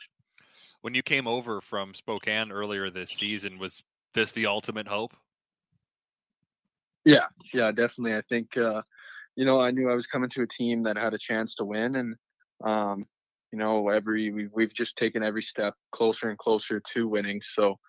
When 0.82 0.94
you 0.94 1.02
came 1.02 1.28
over 1.28 1.62
from 1.62 1.94
Spokane 1.94 2.52
earlier 2.52 2.90
this 2.90 3.10
season, 3.10 3.58
was 3.58 3.84
this 4.14 4.32
the 4.32 4.46
ultimate 4.46 4.88
hope? 4.88 5.14
Yeah, 7.04 7.26
yeah, 7.54 7.72
definitely. 7.72 8.16
I 8.16 8.22
think 8.30 8.50
uh, 8.58 8.82
you 9.36 9.46
know 9.46 9.60
I 9.60 9.72
knew 9.72 9.90
I 9.90 9.96
was 9.96 10.06
coming 10.12 10.30
to 10.36 10.44
a 10.44 10.48
team 10.58 10.84
that 10.84 10.98
had 10.98 11.14
a 11.14 11.20
chance 11.20 11.54
to 11.58 11.66
win, 11.66 11.96
and 11.96 12.16
um, 12.64 13.06
you 13.52 13.58
know 13.58 13.90
every 13.90 14.32
we've, 14.32 14.50
we've 14.54 14.74
just 14.76 14.92
taken 14.98 15.24
every 15.24 15.46
step 15.50 15.74
closer 15.94 16.30
and 16.30 16.38
closer 16.38 16.82
to 16.94 17.08
winning. 17.08 17.40
So 17.58 17.80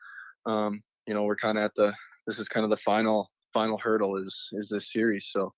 um, 0.47 0.83
you 1.07 1.15
know 1.15 1.25
we're 1.25 1.37
kind 1.37 1.59
of 1.59 1.65
at 1.65 1.73
the 1.77 1.93
this 2.27 2.39
is 2.39 2.47
kind 2.49 2.65
of 2.65 2.71
the 2.71 2.79
final 2.85 3.31
final 3.53 3.79
hurdle 3.79 4.17
is 4.17 4.35
is 4.53 4.69
this 4.71 4.85
series. 4.93 5.25
So 5.35 5.53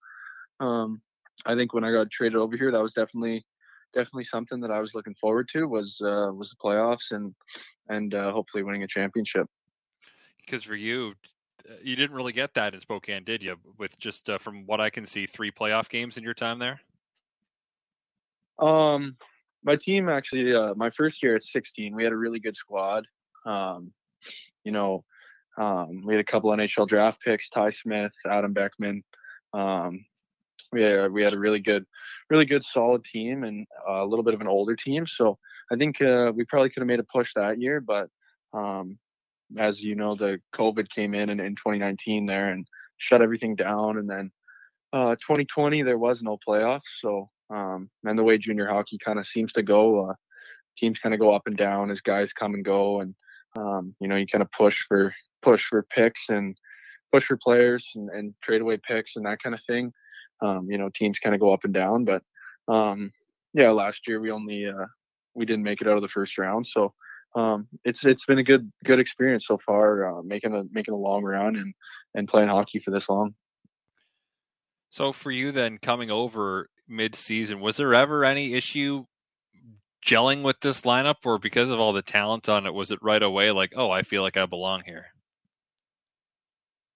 um, 0.61 1.01
I 1.47 1.55
think 1.55 1.75
when 1.75 1.85
I 1.85 1.93
got 1.93 2.11
traded 2.11 2.37
over 2.37 2.57
here, 2.57 2.71
that 2.71 2.83
was 2.83 2.93
definitely 2.93 3.45
definitely 3.93 4.27
something 4.31 4.61
that 4.61 4.71
I 4.71 4.81
was 4.81 4.91
looking 4.95 5.17
forward 5.21 5.49
to 5.55 5.65
was 5.65 5.93
uh, 6.01 6.33
was 6.33 6.51
the 6.51 6.57
playoffs 6.65 7.11
and 7.11 7.35
and 7.89 8.15
uh, 8.15 8.33
hopefully 8.33 8.63
winning 8.63 8.83
a 8.83 8.89
championship 8.89 9.49
because 10.51 10.65
for 10.65 10.75
you, 10.75 11.15
uh, 11.69 11.75
you 11.83 11.97
didn't 11.97 12.17
really 12.17 12.33
get 12.33 12.55
that 12.55 12.75
in 12.75 12.81
Spokane, 12.81 13.25
did 13.25 13.43
you? 13.43 13.57
With 13.79 13.99
just 13.99 14.29
uh, 14.29 14.39
from 14.39 14.67
what 14.67 14.81
I 14.81 14.91
can 14.91 15.07
see, 15.07 15.27
three 15.27 15.53
playoff 15.53 15.89
games 15.89 16.17
in 16.17 16.25
your 16.25 16.35
time 16.35 16.59
there. 16.59 16.81
Um, 18.59 19.17
my 19.63 19.77
team 19.77 20.09
actually, 20.09 20.55
uh, 20.55 20.75
my 20.75 20.91
first 20.97 21.23
year 21.23 21.37
at 21.37 21.43
16, 21.53 21.95
we 21.95 22.05
had 22.05 22.13
a 22.13 22.17
really 22.17 22.41
good 22.41 22.57
squad. 22.57 23.07
Um, 23.47 23.93
you 24.65 24.73
know, 24.73 25.05
um, 25.59 26.03
we 26.05 26.15
had 26.15 26.21
a 26.21 26.31
couple 26.31 26.51
NHL 26.51 26.89
draft 26.89 27.19
picks: 27.25 27.45
Ty 27.55 27.73
Smith, 27.83 28.13
Adam 28.27 28.53
Beckman. 28.53 29.03
Um, 29.53 30.05
we 30.73 30.83
had, 30.83 31.13
we 31.13 31.23
had 31.23 31.35
a 31.35 31.39
really 31.39 31.59
good, 31.59 31.85
really 32.29 32.45
good, 32.45 32.63
solid 32.73 33.03
team, 33.13 33.45
and 33.45 33.67
a 33.89 34.05
little 34.05 34.23
bit 34.23 34.35
of 34.35 34.41
an 34.41 34.49
older 34.49 34.77
team. 34.77 35.07
So 35.17 35.39
I 35.73 35.77
think 35.77 36.01
uh, 36.01 36.33
we 36.35 36.45
probably 36.45 36.71
could 36.71 36.81
have 36.81 36.89
made 36.89 37.01
a 37.01 37.05
push 37.05 37.29
that 37.35 37.61
year, 37.61 37.81
but 37.81 38.09
um, 38.53 38.99
as 39.59 39.79
you 39.79 39.95
know, 39.95 40.15
the 40.15 40.41
COVID 40.55 40.87
came 40.95 41.15
in, 41.15 41.31
in 41.31 41.41
in 41.41 41.53
2019 41.57 42.27
there 42.27 42.51
and 42.51 42.67
shut 42.99 43.23
everything 43.23 43.57
down. 43.57 43.99
And 43.99 44.09
then 44.09 44.31
uh, 44.93 45.17
2020 45.17 45.83
there 45.83 45.99
was 45.99 46.19
no 46.23 46.39
playoffs. 46.47 46.81
So 47.03 47.29
um, 47.51 47.91
and 48.05 48.19
the 48.19 48.23
way 48.23 48.39
junior 48.39 48.69
hockey 48.69 48.99
kind 49.05 49.19
of 49.19 49.27
seems 49.35 49.53
to 49.53 49.63
go, 49.63 50.11
uh, 50.11 50.15
teams 50.79 50.99
kind 51.03 51.15
of 51.15 51.21
go 51.21 51.35
up 51.35 51.43
and 51.47 51.57
down 51.57 51.91
as 51.91 52.01
guys 52.01 52.29
come 52.39 52.55
and 52.55 52.65
go, 52.65 53.01
and 53.01 53.15
um, 53.59 53.95
you 54.01 54.09
know 54.09 54.17
you 54.17 54.27
kind 54.27 54.43
of 54.43 54.49
push 54.57 54.75
for 54.89 55.13
push 55.43 55.61
for 55.69 55.83
picks 55.95 56.21
and 56.29 56.57
push 57.13 57.25
for 57.27 57.37
players 57.37 57.85
and, 57.95 58.09
and 58.11 58.35
trade 58.43 58.61
away 58.61 58.79
picks 58.87 59.11
and 59.17 59.27
that 59.27 59.43
kind 59.43 59.55
of 59.55 59.61
thing. 59.67 59.93
Um, 60.43 60.67
you 60.71 60.79
know 60.79 60.91
teams 60.99 61.19
kind 61.23 61.35
of 61.35 61.41
go 61.41 61.53
up 61.53 61.65
and 61.65 61.75
down, 61.75 62.05
but 62.05 62.23
um, 62.73 63.13
yeah, 63.53 63.71
last 63.71 63.99
year 64.07 64.21
we 64.21 64.31
only 64.31 64.67
uh, 64.67 64.87
we 65.35 65.45
didn't 65.45 65.65
make 65.65 65.81
it 65.81 65.89
out 65.89 65.97
of 65.97 66.03
the 66.03 66.09
first 66.09 66.39
round, 66.39 66.67
so 66.73 66.95
um, 67.35 67.69
it's 67.85 67.99
it's 68.03 68.25
been 68.27 68.39
a 68.39 68.45
good 68.45 68.71
good 68.85 69.01
experience 69.01 69.45
so 69.47 69.59
far, 69.65 70.19
uh, 70.19 70.23
making 70.23 70.55
a 70.55 70.65
making 70.73 70.95
a 70.95 70.97
long 70.97 71.23
run 71.23 71.57
and 71.57 71.75
and 72.15 72.29
playing 72.29 72.49
hockey 72.49 72.81
for 72.85 72.91
this 72.91 73.05
long. 73.09 73.35
So 74.91 75.13
for 75.13 75.31
you 75.31 75.53
then 75.53 75.79
coming 75.79 76.11
over 76.11 76.69
mid 76.89 77.15
season, 77.15 77.61
was 77.61 77.77
there 77.77 77.95
ever 77.95 78.25
any 78.25 78.55
issue 78.55 79.05
gelling 80.05 80.43
with 80.43 80.61
this 80.61 80.83
lineup, 80.83 81.17
or 81.25 81.39
because 81.39 81.71
of 81.71 81.79
all 81.79 81.93
the 81.93 82.03
talent 82.03 82.49
on 82.49 82.67
it, 82.67 82.75
was 82.75 82.91
it 82.91 82.99
right 83.03 83.23
away 83.23 83.51
like, 83.53 83.73
oh, 83.77 83.91
I 83.91 84.03
feel 84.03 84.23
like 84.23 84.37
I 84.37 84.47
belong 84.47 84.83
here? 84.85 85.07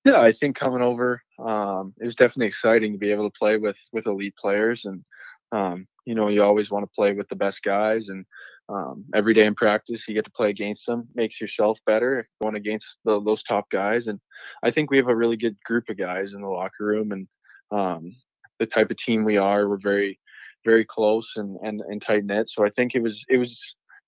Yeah, 0.05 0.21
I 0.21 0.35
think 0.39 0.59
coming 0.59 0.83
over, 0.83 1.23
um, 1.39 1.95
it 2.01 2.07
was 2.07 2.15
definitely 2.17 2.47
exciting 2.49 2.93
to 2.93 2.99
be 2.99 3.11
able 3.11 3.31
to 3.31 3.39
play 3.39 3.57
with 3.57 3.77
with 3.93 4.07
elite 4.07 4.35
players, 4.41 4.83
and 4.85 5.05
um, 5.53 5.87
you 6.05 6.15
know, 6.15 6.29
you 6.29 6.43
always 6.43 6.71
want 6.71 6.85
to 6.85 6.95
play 6.95 7.13
with 7.13 7.29
the 7.29 7.37
best 7.37 7.59
guys, 7.65 8.03
and 8.09 8.27
um, 8.69 9.05
every 9.15 9.35
day 9.35 9.47
in 9.47 9.55
practice 9.55 10.01
you 10.09 10.15
get 10.15 10.25
to 10.25 10.31
play 10.31 10.51
against 10.51 10.83
them 10.87 11.07
makes 11.15 11.41
yourself 11.41 11.79
better 11.87 12.29
going 12.43 12.57
against 12.57 12.87
the, 13.05 13.21
those 13.23 13.43
top 13.43 13.69
guys. 13.71 14.03
And 14.07 14.19
i 14.63 14.71
think 14.71 14.91
we 14.91 14.97
have 14.97 15.09
a 15.09 15.15
really 15.17 15.37
good 15.37 15.57
group 15.65 15.85
of 15.91 15.99
guys 15.99 16.29
in 16.35 16.41
the 16.41 16.49
locker 16.49 16.85
room 16.85 17.13
and 17.13 17.29
um, 17.71 18.17
the 18.59 18.67
type 18.67 18.91
of 18.91 18.97
team 19.05 19.25
we 19.25 19.37
are 19.37 19.69
we're 19.69 19.79
very 19.83 20.19
very 20.65 20.85
close 20.87 21.27
and, 21.37 21.59
and, 21.63 21.83
and 21.83 22.03
tight 22.07 22.25
knit. 22.25 22.47
So 22.55 22.65
i 22.65 22.71
think 22.71 22.93
it 22.95 23.03
was 23.03 23.15
it 23.29 23.37
was 23.37 23.55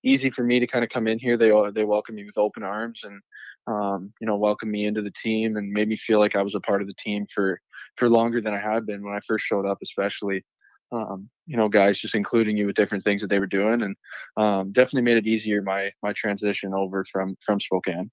easy 0.05 0.31
for 0.31 0.43
me 0.43 0.61
to 0.61 0.67
kind 0.67 0.85
of 0.85 0.91
come 0.91 1.07
in 1.07 1.19
here. 1.19 1.37
They 1.37 1.51
they 1.75 1.85
welcomed 1.85 2.17
me 2.17 2.25
with 2.25 2.39
open 2.39 2.63
arms 2.63 3.01
and 3.03 3.21
um, 3.67 4.13
you 4.21 4.27
know 4.27 4.37
welcomed 4.37 4.73
me 4.73 4.87
into 4.87 5.03
the 5.03 5.13
team 5.23 5.57
and 5.57 5.73
made 5.73 5.89
me 5.89 5.99
feel 6.07 6.19
like 6.19 6.37
i 6.37 6.43
was 6.43 6.55
a 6.55 6.61
part 6.61 6.81
of 6.81 6.89
the 6.89 6.95
team 7.05 7.27
for 7.35 7.61
for 7.97 8.09
longer 8.09 8.41
than 8.41 8.55
i 8.55 8.61
had 8.61 8.87
been 8.87 9.03
when 9.03 9.15
i 9.15 9.21
first 9.27 9.45
showed 9.49 9.67
up 9.67 9.79
especially 9.83 10.45
um, 10.93 11.29
you 11.47 11.57
know, 11.57 11.69
guys 11.69 11.99
just 12.01 12.15
including 12.15 12.57
you 12.57 12.67
with 12.67 12.77
different 12.77 13.05
things 13.05 13.21
that 13.21 13.29
they 13.29 13.39
were 13.39 13.47
doing, 13.47 13.83
and 13.83 13.97
um, 14.37 14.73
definitely 14.73 15.03
made 15.03 15.17
it 15.17 15.27
easier 15.27 15.63
my 15.63 15.91
my 16.03 16.13
transition 16.13 16.73
over 16.75 17.05
from 17.13 17.37
from 17.45 17.61
Spokane. 17.61 18.11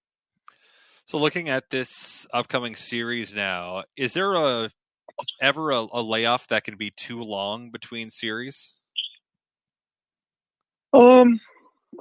So, 1.06 1.18
looking 1.18 1.50
at 1.50 1.70
this 1.70 2.26
upcoming 2.34 2.76
series 2.76 3.34
now, 3.34 3.84
is 3.96 4.14
there 4.14 4.34
a 4.34 4.70
ever 5.42 5.72
a, 5.72 5.86
a 5.92 6.02
layoff 6.02 6.48
that 6.48 6.64
can 6.64 6.78
be 6.78 6.92
too 6.96 7.22
long 7.22 7.70
between 7.70 8.10
series? 8.10 8.74
Um, 10.94 11.40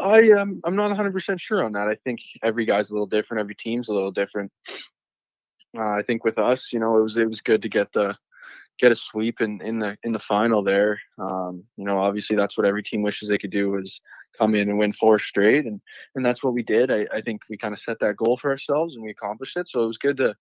I 0.01 0.19
am 0.39 0.61
I'm 0.65 0.77
not 0.77 0.89
100 0.89 1.13
percent 1.13 1.41
sure 1.41 1.65
on 1.65 1.73
that. 1.73 1.89
I 1.89 1.97
think 2.05 2.21
every 2.43 2.65
guy's 2.65 2.89
a 2.89 2.93
little 2.93 3.07
different, 3.07 3.41
every 3.41 3.55
team's 3.55 3.89
a 3.89 3.93
little 3.93 4.13
different. 4.13 4.53
Uh, 5.77 5.83
I 5.83 6.03
think 6.07 6.25
with 6.25 6.39
us, 6.39 6.61
you 6.73 6.79
know, 6.79 6.99
it 6.99 7.03
was 7.03 7.17
it 7.17 7.29
was 7.29 7.41
good 7.45 7.63
to 7.63 7.69
get 7.69 7.89
the 7.95 8.15
get 8.79 8.93
a 8.93 8.97
sweep 9.11 9.41
in, 9.41 9.61
in 9.63 9.79
the 9.79 9.97
in 10.03 10.13
the 10.13 10.21
final 10.29 10.63
there. 10.63 11.01
Um, 11.19 11.65
you 11.77 11.85
know, 11.85 11.99
obviously 11.99 12.37
that's 12.37 12.57
what 12.57 12.67
every 12.67 12.83
team 12.83 13.03
wishes 13.03 13.29
they 13.29 13.39
could 13.39 13.51
do 13.53 13.77
is 13.77 13.91
come 14.39 14.55
in 14.55 14.69
and 14.69 14.79
win 14.79 14.95
four 14.99 15.21
straight, 15.21 15.67
and 15.67 15.81
and 16.15 16.25
that's 16.25 16.43
what 16.43 16.55
we 16.55 16.63
did. 16.63 16.91
I, 16.91 17.07
I 17.15 17.21
think 17.21 17.43
we 17.49 17.57
kind 17.57 17.75
of 17.75 17.81
set 17.87 17.99
that 18.01 18.17
goal 18.17 18.39
for 18.41 18.51
ourselves 18.51 18.95
and 18.95 19.03
we 19.03 19.11
accomplished 19.11 19.57
it. 19.57 19.67
So 19.71 19.83
it 19.83 19.87
was 19.87 19.99
good 19.99 20.17
to 20.19 20.35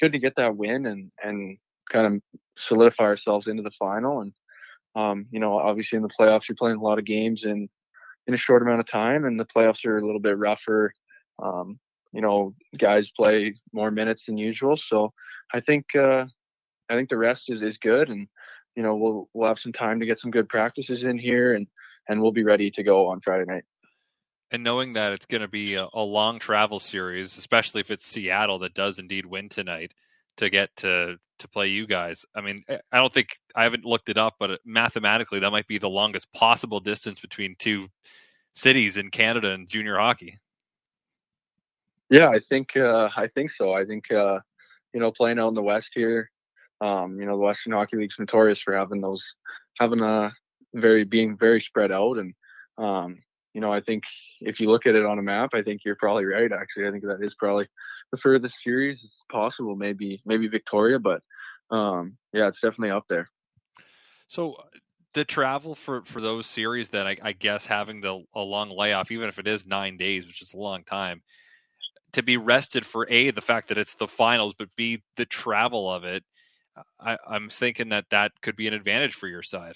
good 0.00 0.12
to 0.12 0.18
get 0.18 0.34
that 0.36 0.56
win 0.56 0.86
and 0.86 1.10
and 1.22 1.58
kind 1.92 2.06
of 2.06 2.40
solidify 2.68 3.04
ourselves 3.04 3.46
into 3.48 3.62
the 3.62 3.70
final. 3.78 4.20
And 4.20 4.32
um, 4.94 5.26
you 5.30 5.40
know, 5.40 5.58
obviously 5.58 5.96
in 5.96 6.02
the 6.02 6.10
playoffs 6.18 6.42
you're 6.48 6.56
playing 6.56 6.78
a 6.78 6.82
lot 6.82 6.98
of 6.98 7.04
games 7.04 7.42
in 7.44 7.68
in 8.28 8.34
a 8.34 8.38
short 8.38 8.62
amount 8.62 8.80
of 8.80 8.90
time, 8.90 9.24
and 9.24 9.40
the 9.40 9.46
playoffs 9.46 9.84
are 9.86 9.98
a 9.98 10.04
little 10.06 10.20
bit 10.20 10.38
rougher. 10.38 10.92
Um, 11.42 11.80
you 12.12 12.20
know, 12.20 12.54
guys 12.78 13.06
play 13.16 13.54
more 13.72 13.90
minutes 13.90 14.22
than 14.26 14.38
usual, 14.38 14.78
so 14.88 15.12
I 15.52 15.60
think 15.60 15.86
uh, 15.96 16.26
I 16.88 16.94
think 16.94 17.08
the 17.08 17.16
rest 17.16 17.42
is, 17.48 17.62
is 17.62 17.76
good, 17.82 18.08
and 18.08 18.28
you 18.76 18.82
know 18.82 18.96
we'll 18.96 19.28
we'll 19.32 19.48
have 19.48 19.58
some 19.62 19.72
time 19.72 20.00
to 20.00 20.06
get 20.06 20.20
some 20.20 20.30
good 20.30 20.48
practices 20.48 21.02
in 21.02 21.18
here, 21.18 21.54
and 21.54 21.66
and 22.08 22.20
we'll 22.20 22.32
be 22.32 22.44
ready 22.44 22.70
to 22.72 22.82
go 22.82 23.08
on 23.08 23.20
Friday 23.22 23.44
night. 23.46 23.64
And 24.50 24.64
knowing 24.64 24.94
that 24.94 25.12
it's 25.12 25.26
going 25.26 25.42
to 25.42 25.48
be 25.48 25.74
a, 25.74 25.88
a 25.92 26.02
long 26.02 26.38
travel 26.38 26.78
series, 26.78 27.36
especially 27.36 27.80
if 27.80 27.90
it's 27.90 28.06
Seattle 28.06 28.58
that 28.60 28.72
does 28.72 28.98
indeed 28.98 29.26
win 29.26 29.50
tonight, 29.50 29.92
to 30.38 30.50
get 30.50 30.74
to 30.76 31.16
to 31.38 31.48
play 31.48 31.68
you 31.68 31.86
guys. 31.86 32.24
I 32.34 32.40
mean, 32.40 32.64
I 32.68 32.96
don't 32.96 33.12
think 33.12 33.38
I 33.54 33.62
haven't 33.62 33.84
looked 33.84 34.08
it 34.08 34.18
up, 34.18 34.34
but 34.40 34.60
mathematically, 34.64 35.38
that 35.40 35.50
might 35.50 35.68
be 35.68 35.78
the 35.78 35.88
longest 35.88 36.32
possible 36.32 36.80
distance 36.80 37.20
between 37.20 37.54
two 37.58 37.88
cities 38.54 38.96
in 38.96 39.10
Canada 39.10 39.50
and 39.50 39.68
junior 39.68 39.98
hockey. 39.98 40.38
Yeah, 42.10 42.28
I 42.28 42.40
think 42.48 42.76
uh, 42.76 43.08
I 43.16 43.28
think 43.34 43.50
so. 43.56 43.72
I 43.72 43.84
think 43.84 44.10
uh, 44.10 44.38
you 44.94 45.00
know 45.00 45.12
playing 45.12 45.38
out 45.38 45.48
in 45.48 45.54
the 45.54 45.62
West 45.62 45.88
here, 45.94 46.30
um, 46.80 47.18
you 47.20 47.26
know 47.26 47.36
the 47.36 47.44
Western 47.44 47.72
Hockey 47.72 47.96
League's 47.96 48.16
notorious 48.18 48.58
for 48.64 48.74
having 48.74 49.00
those 49.00 49.22
having 49.78 50.00
a 50.00 50.32
very 50.74 51.04
being 51.04 51.36
very 51.36 51.60
spread 51.60 51.92
out, 51.92 52.18
and 52.18 52.34
um, 52.78 53.18
you 53.54 53.60
know 53.60 53.72
I 53.72 53.80
think 53.80 54.04
if 54.40 54.58
you 54.58 54.70
look 54.70 54.86
at 54.86 54.94
it 54.94 55.04
on 55.04 55.18
a 55.18 55.22
map, 55.22 55.50
I 55.52 55.62
think 55.62 55.82
you're 55.84 55.96
probably 55.96 56.24
right. 56.24 56.50
Actually, 56.50 56.88
I 56.88 56.90
think 56.90 57.04
that 57.04 57.22
is 57.22 57.34
probably 57.34 57.68
the 58.12 58.18
furthest 58.18 58.54
series 58.64 58.98
possible. 59.30 59.76
Maybe 59.76 60.22
maybe 60.24 60.48
Victoria, 60.48 60.98
but 60.98 61.22
um, 61.70 62.16
yeah, 62.32 62.48
it's 62.48 62.60
definitely 62.62 62.90
up 62.90 63.04
there. 63.08 63.28
So 64.28 64.56
the 65.14 65.24
travel 65.24 65.74
for 65.74 66.02
for 66.04 66.20
those 66.20 66.46
series, 66.46 66.88
then 66.88 67.06
I, 67.06 67.16
I 67.22 67.32
guess 67.32 67.66
having 67.66 68.00
the 68.00 68.22
a 68.34 68.40
long 68.40 68.70
layoff, 68.70 69.10
even 69.10 69.28
if 69.28 69.38
it 69.38 69.48
is 69.48 69.66
nine 69.66 69.96
days, 69.96 70.26
which 70.26 70.42
is 70.42 70.52
a 70.54 70.58
long 70.58 70.84
time, 70.84 71.22
to 72.12 72.22
be 72.22 72.36
rested 72.36 72.86
for 72.86 73.06
a 73.08 73.30
the 73.30 73.40
fact 73.40 73.68
that 73.68 73.78
it's 73.78 73.94
the 73.94 74.08
finals, 74.08 74.54
but 74.56 74.68
b 74.76 75.02
the 75.16 75.26
travel 75.26 75.90
of 75.90 76.04
it. 76.04 76.24
I, 77.00 77.18
I'm 77.28 77.48
thinking 77.48 77.88
that 77.88 78.06
that 78.10 78.32
could 78.40 78.54
be 78.54 78.68
an 78.68 78.74
advantage 78.74 79.14
for 79.14 79.26
your 79.26 79.42
side. 79.42 79.74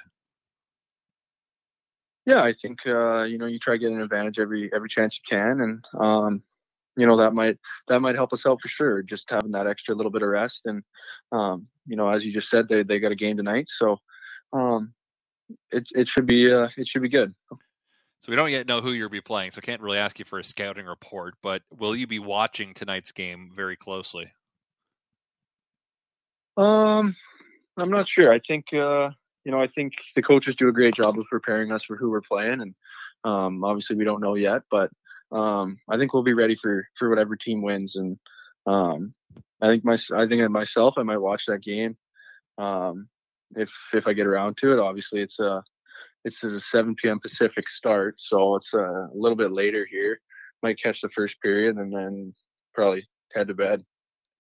Yeah, 2.25 2.41
I 2.41 2.55
think 2.63 2.79
uh, 2.87 3.25
you 3.25 3.39
know 3.39 3.47
you 3.47 3.59
try 3.59 3.75
to 3.75 3.79
get 3.79 3.91
an 3.91 4.01
advantage 4.01 4.39
every 4.39 4.71
every 4.73 4.89
chance 4.89 5.15
you 5.15 5.37
can, 5.37 5.61
and 5.61 5.85
um, 5.99 6.43
you 6.97 7.07
know 7.07 7.17
that 7.19 7.33
might 7.33 7.59
that 7.89 8.01
might 8.01 8.15
help 8.15 8.33
us 8.33 8.41
out 8.47 8.59
for 8.63 8.69
sure. 8.69 9.03
Just 9.03 9.25
having 9.29 9.53
that 9.53 9.67
extra 9.67 9.95
little 9.95 10.13
bit 10.13 10.23
of 10.23 10.29
rest, 10.29 10.61
and 10.65 10.83
um, 11.31 11.67
you 11.87 11.97
know, 11.97 12.09
as 12.09 12.23
you 12.23 12.33
just 12.33 12.51
said, 12.51 12.69
they 12.69 12.83
they 12.83 12.99
got 12.99 13.13
a 13.13 13.17
game 13.17 13.37
tonight, 13.37 13.67
so 13.79 13.99
um, 14.53 14.93
it 15.71 15.85
it 15.93 16.09
should 16.09 16.27
be 16.27 16.53
uh, 16.53 16.69
it 16.77 16.87
should 16.89 17.03
be 17.03 17.09
good. 17.09 17.35
So 17.51 18.31
we 18.31 18.37
don't 18.37 18.51
yet 18.51 18.69
know 18.69 18.81
who 18.81 18.93
you'll 18.93 19.09
be 19.09 19.21
playing, 19.21 19.51
so 19.51 19.59
I 19.59 19.67
can't 19.67 19.81
really 19.81 19.99
ask 19.99 20.19
you 20.19 20.25
for 20.25 20.39
a 20.39 20.45
scouting 20.45 20.87
report. 20.87 21.35
But 21.43 21.63
will 21.77 21.97
you 21.97 22.07
be 22.07 22.21
watching 22.21 22.73
tonight's 22.73 23.11
game 23.11 23.51
very 23.53 23.77
closely? 23.77 24.33
Um, 26.57 27.17
I'm 27.77 27.91
not 27.91 28.07
sure. 28.09 28.33
I 28.33 28.41
think 28.47 28.67
uh, 28.73 29.11
you 29.45 29.51
know, 29.51 29.61
I 29.61 29.67
think 29.69 29.95
the 30.15 30.23
coaches 30.23 30.55
do 30.59 30.69
a 30.69 30.73
great 30.73 30.95
job 30.95 31.19
of 31.19 31.25
preparing 31.31 31.73
us 31.73 31.83
for 31.87 31.97
who 31.97 32.11
we're 32.11 32.21
playing, 32.21 32.61
and 32.61 32.75
um, 33.25 33.65
obviously 33.65 33.97
we 33.97 34.05
don't 34.05 34.21
know 34.21 34.35
yet, 34.35 34.63
but 34.71 34.91
um, 35.33 35.79
I 35.89 35.97
think 35.97 36.13
we'll 36.13 36.23
be 36.23 36.35
ready 36.35 36.57
for 36.61 36.87
for 36.99 37.09
whatever 37.09 37.37
team 37.37 37.63
wins. 37.63 37.93
And 37.95 38.19
um, 38.67 39.15
I 39.61 39.69
think 39.69 39.85
my 39.85 39.99
I 40.15 40.27
think 40.27 40.49
myself, 40.51 40.95
I 40.97 41.03
might 41.03 41.19
watch 41.19 41.43
that 41.49 41.63
game 41.63 41.97
um, 42.59 43.09
if 43.57 43.69
if 43.93 44.07
I 44.07 44.13
get 44.13 44.27
around 44.27 44.59
to 44.61 44.73
it. 44.73 44.79
Obviously, 44.79 45.21
it's 45.23 45.39
a 45.39 45.63
it's 46.25 46.37
a 46.45 46.61
7 46.71 46.95
p.m. 47.03 47.19
Pacific 47.21 47.65
start, 47.77 48.17
so 48.29 48.57
it's 48.57 48.73
a 48.75 49.09
little 49.15 49.37
bit 49.37 49.53
later 49.53 49.87
here. 49.91 50.21
Might 50.63 50.81
catch 50.81 50.99
the 51.03 51.09
first 51.17 51.35
period 51.43 51.77
and 51.77 51.93
then 51.93 52.35
probably 52.75 53.09
head 53.35 53.49
to 53.49 53.55
bed. 53.55 53.85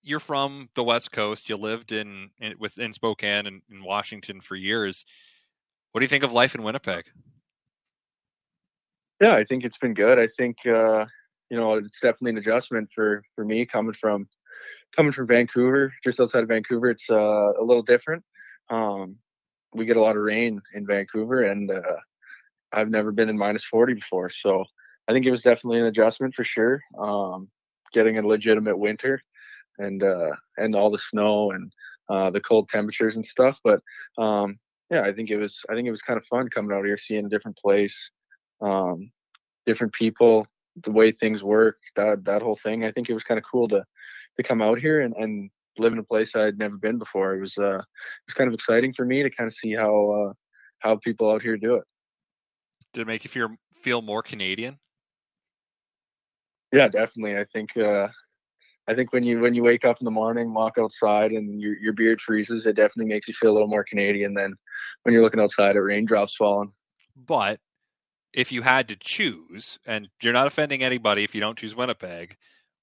You're 0.04 0.20
from 0.20 0.68
the 0.74 0.84
West 0.84 1.10
Coast. 1.12 1.48
You 1.48 1.56
lived 1.56 1.92
in, 1.92 2.30
in 2.40 2.54
within 2.58 2.92
Spokane 2.92 3.46
and 3.46 3.62
in 3.70 3.82
Washington 3.82 4.40
for 4.40 4.54
years. 4.54 5.04
What 5.90 6.00
do 6.00 6.04
you 6.04 6.08
think 6.08 6.24
of 6.24 6.32
life 6.32 6.54
in 6.54 6.62
Winnipeg? 6.62 7.04
Yeah, 9.22 9.36
I 9.36 9.44
think 9.44 9.64
it's 9.64 9.78
been 9.78 9.94
good. 9.94 10.18
I 10.18 10.28
think 10.36 10.56
uh, 10.66 11.06
you 11.48 11.56
know 11.56 11.74
it's 11.74 11.88
definitely 12.02 12.32
an 12.32 12.38
adjustment 12.38 12.88
for 12.92 13.22
for 13.36 13.44
me 13.44 13.64
coming 13.70 13.94
from 14.00 14.26
coming 14.96 15.12
from 15.12 15.28
Vancouver, 15.28 15.92
just 16.04 16.18
outside 16.18 16.42
of 16.42 16.48
Vancouver. 16.48 16.90
It's 16.90 17.02
uh, 17.08 17.52
a 17.60 17.62
little 17.64 17.84
different. 17.84 18.24
Um, 18.68 19.16
we 19.74 19.86
get 19.86 19.96
a 19.96 20.02
lot 20.02 20.16
of 20.16 20.22
rain 20.24 20.60
in 20.74 20.86
Vancouver, 20.86 21.44
and 21.44 21.70
uh, 21.70 21.98
I've 22.72 22.90
never 22.90 23.12
been 23.12 23.28
in 23.28 23.38
minus 23.38 23.62
40 23.70 23.94
before. 23.94 24.30
So 24.42 24.64
I 25.08 25.12
think 25.12 25.26
it 25.26 25.30
was 25.30 25.42
definitely 25.42 25.78
an 25.78 25.86
adjustment 25.86 26.34
for 26.34 26.44
sure. 26.44 26.80
Um, 26.98 27.48
getting 27.94 28.18
a 28.18 28.26
legitimate 28.26 28.78
winter 28.78 29.22
and 29.78 30.02
uh, 30.02 30.30
and 30.56 30.74
all 30.74 30.90
the 30.90 30.98
snow 31.12 31.52
and 31.52 31.72
uh, 32.08 32.30
the 32.30 32.40
cold 32.40 32.68
temperatures 32.72 33.14
and 33.16 33.26
stuff. 33.30 33.56
But 33.62 33.82
um, 34.20 34.58
yeah, 34.90 35.02
I 35.02 35.12
think 35.12 35.30
it 35.30 35.38
was 35.38 35.54
I 35.70 35.74
think 35.74 35.86
it 35.86 35.92
was 35.92 36.02
kind 36.04 36.18
of 36.18 36.24
fun 36.28 36.48
coming 36.52 36.76
out 36.76 36.84
here, 36.84 36.98
seeing 37.08 37.26
a 37.26 37.30
different 37.30 37.56
place, 37.56 37.94
um, 38.62 39.10
different 39.66 39.92
people, 39.92 40.46
the 40.84 40.90
way 40.90 41.12
things 41.12 41.42
work, 41.42 41.78
that 41.96 42.24
that 42.24 42.42
whole 42.42 42.58
thing. 42.62 42.84
I 42.84 42.92
think 42.92 43.08
it 43.08 43.14
was 43.14 43.24
kind 43.24 43.38
of 43.38 43.44
cool 43.50 43.68
to 43.68 43.84
to 44.36 44.42
come 44.42 44.62
out 44.62 44.78
here 44.78 45.00
and, 45.00 45.14
and 45.16 45.50
live 45.78 45.92
in 45.92 45.98
a 45.98 46.04
place 46.04 46.28
I'd 46.34 46.58
never 46.58 46.76
been 46.76 46.98
before. 46.98 47.34
It 47.34 47.40
was 47.40 47.52
uh, 47.58 47.78
it 47.78 48.28
was 48.28 48.34
kind 48.36 48.48
of 48.48 48.54
exciting 48.54 48.94
for 48.94 49.04
me 49.04 49.22
to 49.22 49.30
kind 49.30 49.48
of 49.48 49.54
see 49.62 49.74
how 49.74 50.10
uh, 50.10 50.32
how 50.78 50.96
people 50.96 51.30
out 51.30 51.42
here 51.42 51.56
do 51.56 51.74
it. 51.74 51.84
Did 52.92 53.02
it 53.02 53.06
make 53.06 53.24
you 53.24 53.30
feel 53.30 53.50
feel 53.82 54.02
more 54.02 54.22
Canadian? 54.22 54.78
Yeah, 56.72 56.88
definitely. 56.88 57.36
I 57.36 57.44
think 57.52 57.76
uh, 57.76 58.08
I 58.88 58.94
think 58.94 59.12
when 59.12 59.22
you 59.22 59.40
when 59.40 59.54
you 59.54 59.62
wake 59.62 59.84
up 59.84 59.98
in 60.00 60.04
the 60.04 60.10
morning, 60.10 60.52
walk 60.52 60.74
outside, 60.78 61.32
and 61.32 61.60
your 61.60 61.76
your 61.78 61.92
beard 61.92 62.20
freezes, 62.26 62.64
it 62.66 62.76
definitely 62.76 63.06
makes 63.06 63.28
you 63.28 63.34
feel 63.40 63.50
a 63.50 63.54
little 63.54 63.68
more 63.68 63.84
Canadian 63.84 64.34
than 64.34 64.54
when 65.02 65.12
you're 65.12 65.22
looking 65.22 65.40
outside 65.40 65.76
at 65.76 65.82
raindrops 65.82 66.34
falling. 66.38 66.72
But 67.16 67.60
if 68.32 68.52
you 68.52 68.62
had 68.62 68.88
to 68.88 68.96
choose, 68.96 69.78
and 69.86 70.08
you're 70.22 70.32
not 70.32 70.46
offending 70.46 70.82
anybody 70.82 71.24
if 71.24 71.34
you 71.34 71.40
don't 71.40 71.58
choose 71.58 71.74
Winnipeg, 71.74 72.36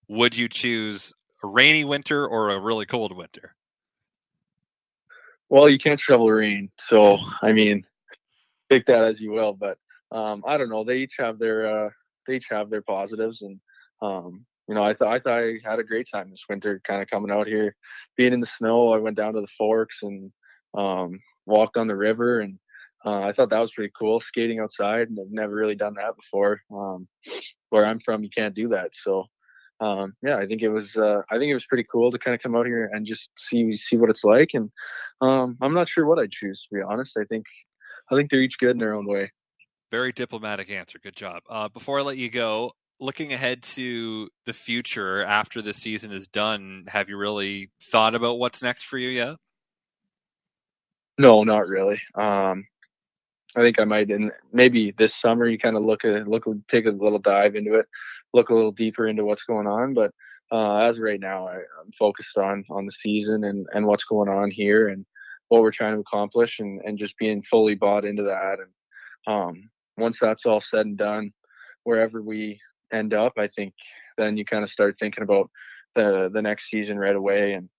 would 0.08 0.36
you 0.36 0.48
choose 0.48 1.14
a 1.44 1.48
rainy 1.48 1.84
winter 1.84 2.28
or 2.28 2.52
a 2.52 2.60
really 2.60 2.86
cold 2.86 3.16
winter? 3.16 3.56
Well, 5.50 5.70
you 5.70 5.80
can't 5.80 6.00
shovel 6.00 6.30
rain, 6.30 6.70
so 6.90 7.18
I 7.42 7.54
mean, 7.54 7.86
take 8.72 8.86
that 8.86 9.04
as 9.04 9.20
you 9.20 9.32
will. 9.32 9.54
But 9.54 9.78
um, 10.12 10.44
I 10.48 10.58
don't 10.58 10.70
know. 10.70 10.84
They 10.84 10.98
each 10.98 11.14
have 11.18 11.40
their 11.40 11.86
uh, 11.86 11.90
they 12.28 12.36
each 12.36 12.46
have 12.52 12.70
their 12.70 12.84
positives, 12.84 13.42
and 13.42 13.60
um, 14.02 14.46
you 14.68 14.76
know, 14.76 14.84
I 14.84 14.94
thought 14.94 15.14
I 15.14 15.20
thought 15.20 15.40
I 15.40 15.54
had 15.64 15.80
a 15.80 15.84
great 15.84 16.08
time 16.14 16.30
this 16.30 16.40
winter, 16.48 16.80
kind 16.86 17.02
of 17.02 17.10
coming 17.10 17.32
out 17.32 17.48
here, 17.48 17.76
being 18.16 18.34
in 18.34 18.42
the 18.42 18.48
snow. 18.60 18.94
I 18.94 19.00
went 19.00 19.18
down 19.18 19.34
to 19.34 19.42
the 19.42 19.48
Forks 19.58 19.96
and 20.04 20.32
um, 20.76 21.20
walked 21.48 21.78
on 21.78 21.88
the 21.88 21.96
river, 21.96 22.42
and 22.42 22.60
uh, 23.06 23.22
I 23.22 23.34
thought 23.34 23.50
that 23.50 23.60
was 23.60 23.72
pretty 23.76 23.92
cool. 23.98 24.22
Skating 24.28 24.60
outside, 24.60 25.10
and 25.10 25.20
I've 25.20 25.32
never 25.32 25.56
really 25.56 25.76
done 25.76 25.96
that 25.96 26.16
before. 26.16 26.62
Um, 26.72 27.08
where 27.70 27.86
I'm 27.86 28.00
from, 28.04 28.24
you 28.24 28.30
can't 28.36 28.56
do 28.56 28.70
that, 28.70 28.92
so 29.06 29.26
um, 29.82 30.14
yeah, 30.22 30.38
I 30.38 30.46
think 30.46 30.62
it 30.62 30.70
was 30.70 30.86
uh, 30.98 31.22
I 31.30 31.38
think 31.38 31.50
it 31.52 31.54
was 31.54 31.66
pretty 31.70 31.86
cool 31.90 32.12
to 32.12 32.20
kind 32.20 32.36
of 32.36 32.42
come 32.42 32.56
out 32.56 32.66
here 32.66 32.90
and 32.92 33.08
just 33.08 33.22
see 33.50 33.80
see 33.90 33.98
what 33.98 34.10
it's 34.10 34.24
like. 34.24 34.50
And 34.54 34.70
um, 35.22 35.58
I'm 35.62 35.74
not 35.74 35.88
sure 35.94 36.06
what 36.06 36.20
I'd 36.20 36.32
choose 36.32 36.62
to 36.70 36.76
be 36.76 36.82
honest. 36.82 37.12
I 37.18 37.24
think 37.26 37.46
I 38.12 38.16
think 38.16 38.30
they're 38.30 38.42
each 38.42 38.58
good 38.60 38.72
in 38.72 38.78
their 38.78 38.96
own 38.96 39.08
way. 39.08 39.32
Very 39.92 40.12
diplomatic 40.12 40.70
answer. 40.70 41.00
Good 41.02 41.16
job. 41.16 41.42
Uh, 41.50 41.70
before 41.70 42.00
I 42.00 42.04
let 42.04 42.18
you 42.18 42.30
go, 42.30 42.74
looking 43.00 43.34
ahead 43.34 43.64
to 43.64 44.30
the 44.46 44.54
future 44.54 45.24
after 45.24 45.62
the 45.62 45.74
season 45.74 46.12
is 46.12 46.28
done, 46.28 46.84
have 46.88 47.10
you 47.10 47.18
really 47.18 47.72
thought 47.92 48.16
about 48.16 48.38
what's 48.38 48.62
next 48.62 48.84
for 48.84 48.98
you 48.98 49.10
yet? 49.10 49.36
No, 51.18 51.44
not 51.44 51.68
really. 51.68 52.00
Um, 52.16 52.66
I 53.56 53.62
think 53.62 53.80
I 53.80 53.84
might, 53.84 54.10
and 54.10 54.32
maybe 54.54 54.94
this 54.98 55.12
summer 55.24 55.48
you 55.48 55.58
kind 55.58 55.76
of 55.76 55.84
look 55.84 56.06
at 56.06 56.28
look 56.28 56.46
take 56.70 56.86
a 56.86 56.90
little 56.90 57.20
dive 57.20 57.56
into 57.56 57.76
it 57.76 57.88
look 58.34 58.50
a 58.50 58.54
little 58.54 58.72
deeper 58.72 59.08
into 59.08 59.26
what's 59.26 59.44
going 59.48 59.68
on. 59.68 59.94
But 59.94 60.12
uh, 60.52 60.78
as 60.78 61.00
right 61.00 61.20
now, 61.20 61.48
I, 61.48 61.56
am 61.56 61.92
focused 61.98 62.38
on 62.38 62.64
on 62.70 62.86
the 62.86 62.92
season 63.04 63.44
and 63.44 63.68
and 63.74 63.86
what's 63.86 64.04
going 64.10 64.30
on 64.30 64.52
here 64.52 64.90
and 64.90 65.06
what 65.50 65.62
we're 65.62 65.72
trying 65.72 65.96
to 65.96 66.02
accomplish 66.02 66.52
and 66.60 66.82
and 66.86 66.98
just 66.98 67.18
being 67.18 67.44
fully 67.50 67.76
bought 67.76 68.06
into 68.06 68.24
that. 68.24 68.58
And 68.60 69.34
um, 69.34 69.70
once 69.98 70.18
that's 70.22 70.46
all 70.46 70.64
said 70.72 70.86
and 70.86 70.98
done, 70.98 71.32
wherever 71.84 72.22
we 72.22 72.60
end 72.92 73.14
up, 73.14 73.34
I 73.38 73.50
think 73.56 73.74
then 74.18 74.38
you 74.38 74.46
kind 74.46 74.64
of 74.64 74.72
start 74.72 74.96
thinking 75.00 75.24
about 75.24 75.50
the 75.96 76.30
the 76.34 76.42
next 76.42 76.64
season 76.72 76.98
right 76.98 77.16
away 77.16 77.54
and 77.54 77.70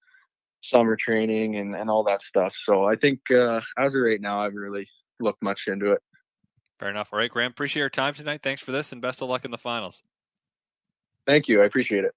summer 0.73 0.97
training 0.97 1.57
and, 1.57 1.75
and 1.75 1.89
all 1.89 2.05
that 2.05 2.21
stuff. 2.29 2.53
So 2.67 2.85
I 2.85 2.95
think 2.95 3.19
uh, 3.31 3.61
as 3.79 3.95
of 3.95 3.95
right 3.95 4.21
now, 4.21 4.45
I've 4.45 4.55
really 4.55 4.87
looked 5.21 5.43
much 5.43 5.61
into 5.67 5.93
it. 5.93 6.03
Fair 6.79 6.91
enough. 6.91 7.11
All 7.13 7.19
right, 7.19 7.31
Graham, 7.31 7.51
appreciate 7.51 7.81
your 7.81 7.91
time 7.91 8.15
tonight. 8.15 8.41
Thanks 8.43 8.63
for 8.63 8.73
this 8.73 8.93
and 8.93 9.03
best 9.03 9.21
of 9.21 9.29
luck 9.29 9.45
in 9.45 9.51
the 9.51 9.59
finals. 9.59 10.03
Thank 11.27 11.47
you. 11.49 11.63
I 11.63 11.67
appreciate 11.67 12.05
it. 12.05 12.15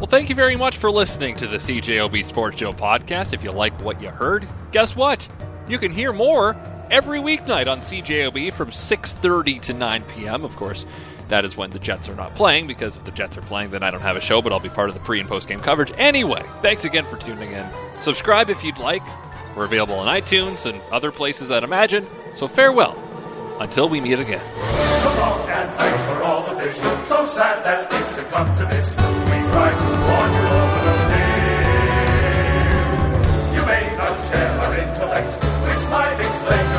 Well, 0.00 0.06
thank 0.06 0.30
you 0.30 0.34
very 0.34 0.56
much 0.56 0.78
for 0.78 0.90
listening 0.90 1.36
to 1.36 1.46
the 1.46 1.58
CJOB 1.58 2.24
Sports 2.24 2.58
Show 2.58 2.72
podcast. 2.72 3.34
If 3.34 3.42
you 3.42 3.50
like 3.50 3.78
what 3.82 4.00
you 4.00 4.08
heard, 4.08 4.46
guess 4.72 4.96
what? 4.96 5.28
You 5.68 5.78
can 5.78 5.92
hear 5.92 6.12
more 6.12 6.56
every 6.90 7.18
weeknight 7.18 7.66
on 7.66 7.80
CJOB 7.80 8.52
from 8.52 8.70
6:30 8.70 9.60
to 9.60 9.74
9 9.74 10.02
p.m. 10.04 10.44
Of 10.44 10.56
course, 10.56 10.86
that 11.28 11.44
is 11.44 11.56
when 11.56 11.70
the 11.70 11.78
Jets 11.78 12.08
are 12.08 12.14
not 12.14 12.34
playing 12.34 12.66
because 12.66 12.96
if 12.96 13.04
the 13.04 13.10
Jets 13.10 13.36
are 13.36 13.42
playing, 13.42 13.70
then 13.70 13.82
I 13.82 13.90
don't 13.90 14.00
have 14.00 14.16
a 14.16 14.20
show, 14.20 14.40
but 14.40 14.52
I'll 14.52 14.60
be 14.60 14.68
part 14.68 14.88
of 14.88 14.94
the 14.94 15.00
pre 15.00 15.20
and 15.20 15.28
post 15.28 15.48
game 15.48 15.60
coverage 15.60 15.92
anyway. 15.98 16.42
Thanks 16.62 16.84
again 16.84 17.04
for 17.04 17.16
tuning 17.16 17.52
in. 17.52 17.66
Subscribe 18.00 18.48
if 18.48 18.64
you'd 18.64 18.78
like. 18.78 19.02
We're 19.60 19.66
available 19.66 19.96
on 19.96 20.08
iTunes 20.08 20.64
and 20.64 20.80
other 20.90 21.12
places, 21.12 21.50
I'd 21.50 21.64
imagine. 21.64 22.06
So 22.34 22.48
farewell 22.48 22.96
until 23.60 23.90
we 23.90 24.00
meet 24.00 24.18
again. 24.18 24.40
So 24.40 25.12
long 25.20 25.46
and 25.50 25.68
thanks 25.72 26.02
for 26.06 26.22
all 26.22 26.46
the. 26.46 26.70
So 26.70 27.22
sad 27.24 27.62
that 27.62 27.92
it 27.92 28.08
should 28.08 28.24
come 28.32 28.50
to 28.54 28.64
this. 28.64 28.96
We 28.96 29.04
to 29.76 29.84
warn 30.00 30.32
you 30.32 30.48
you 33.52 33.62
may 33.66 33.84
not 33.98 34.16
share 34.18 34.50
our 34.60 34.76
intellect, 34.78 35.34
which 35.36 35.90
might 35.90 36.18
explain. 36.24 36.69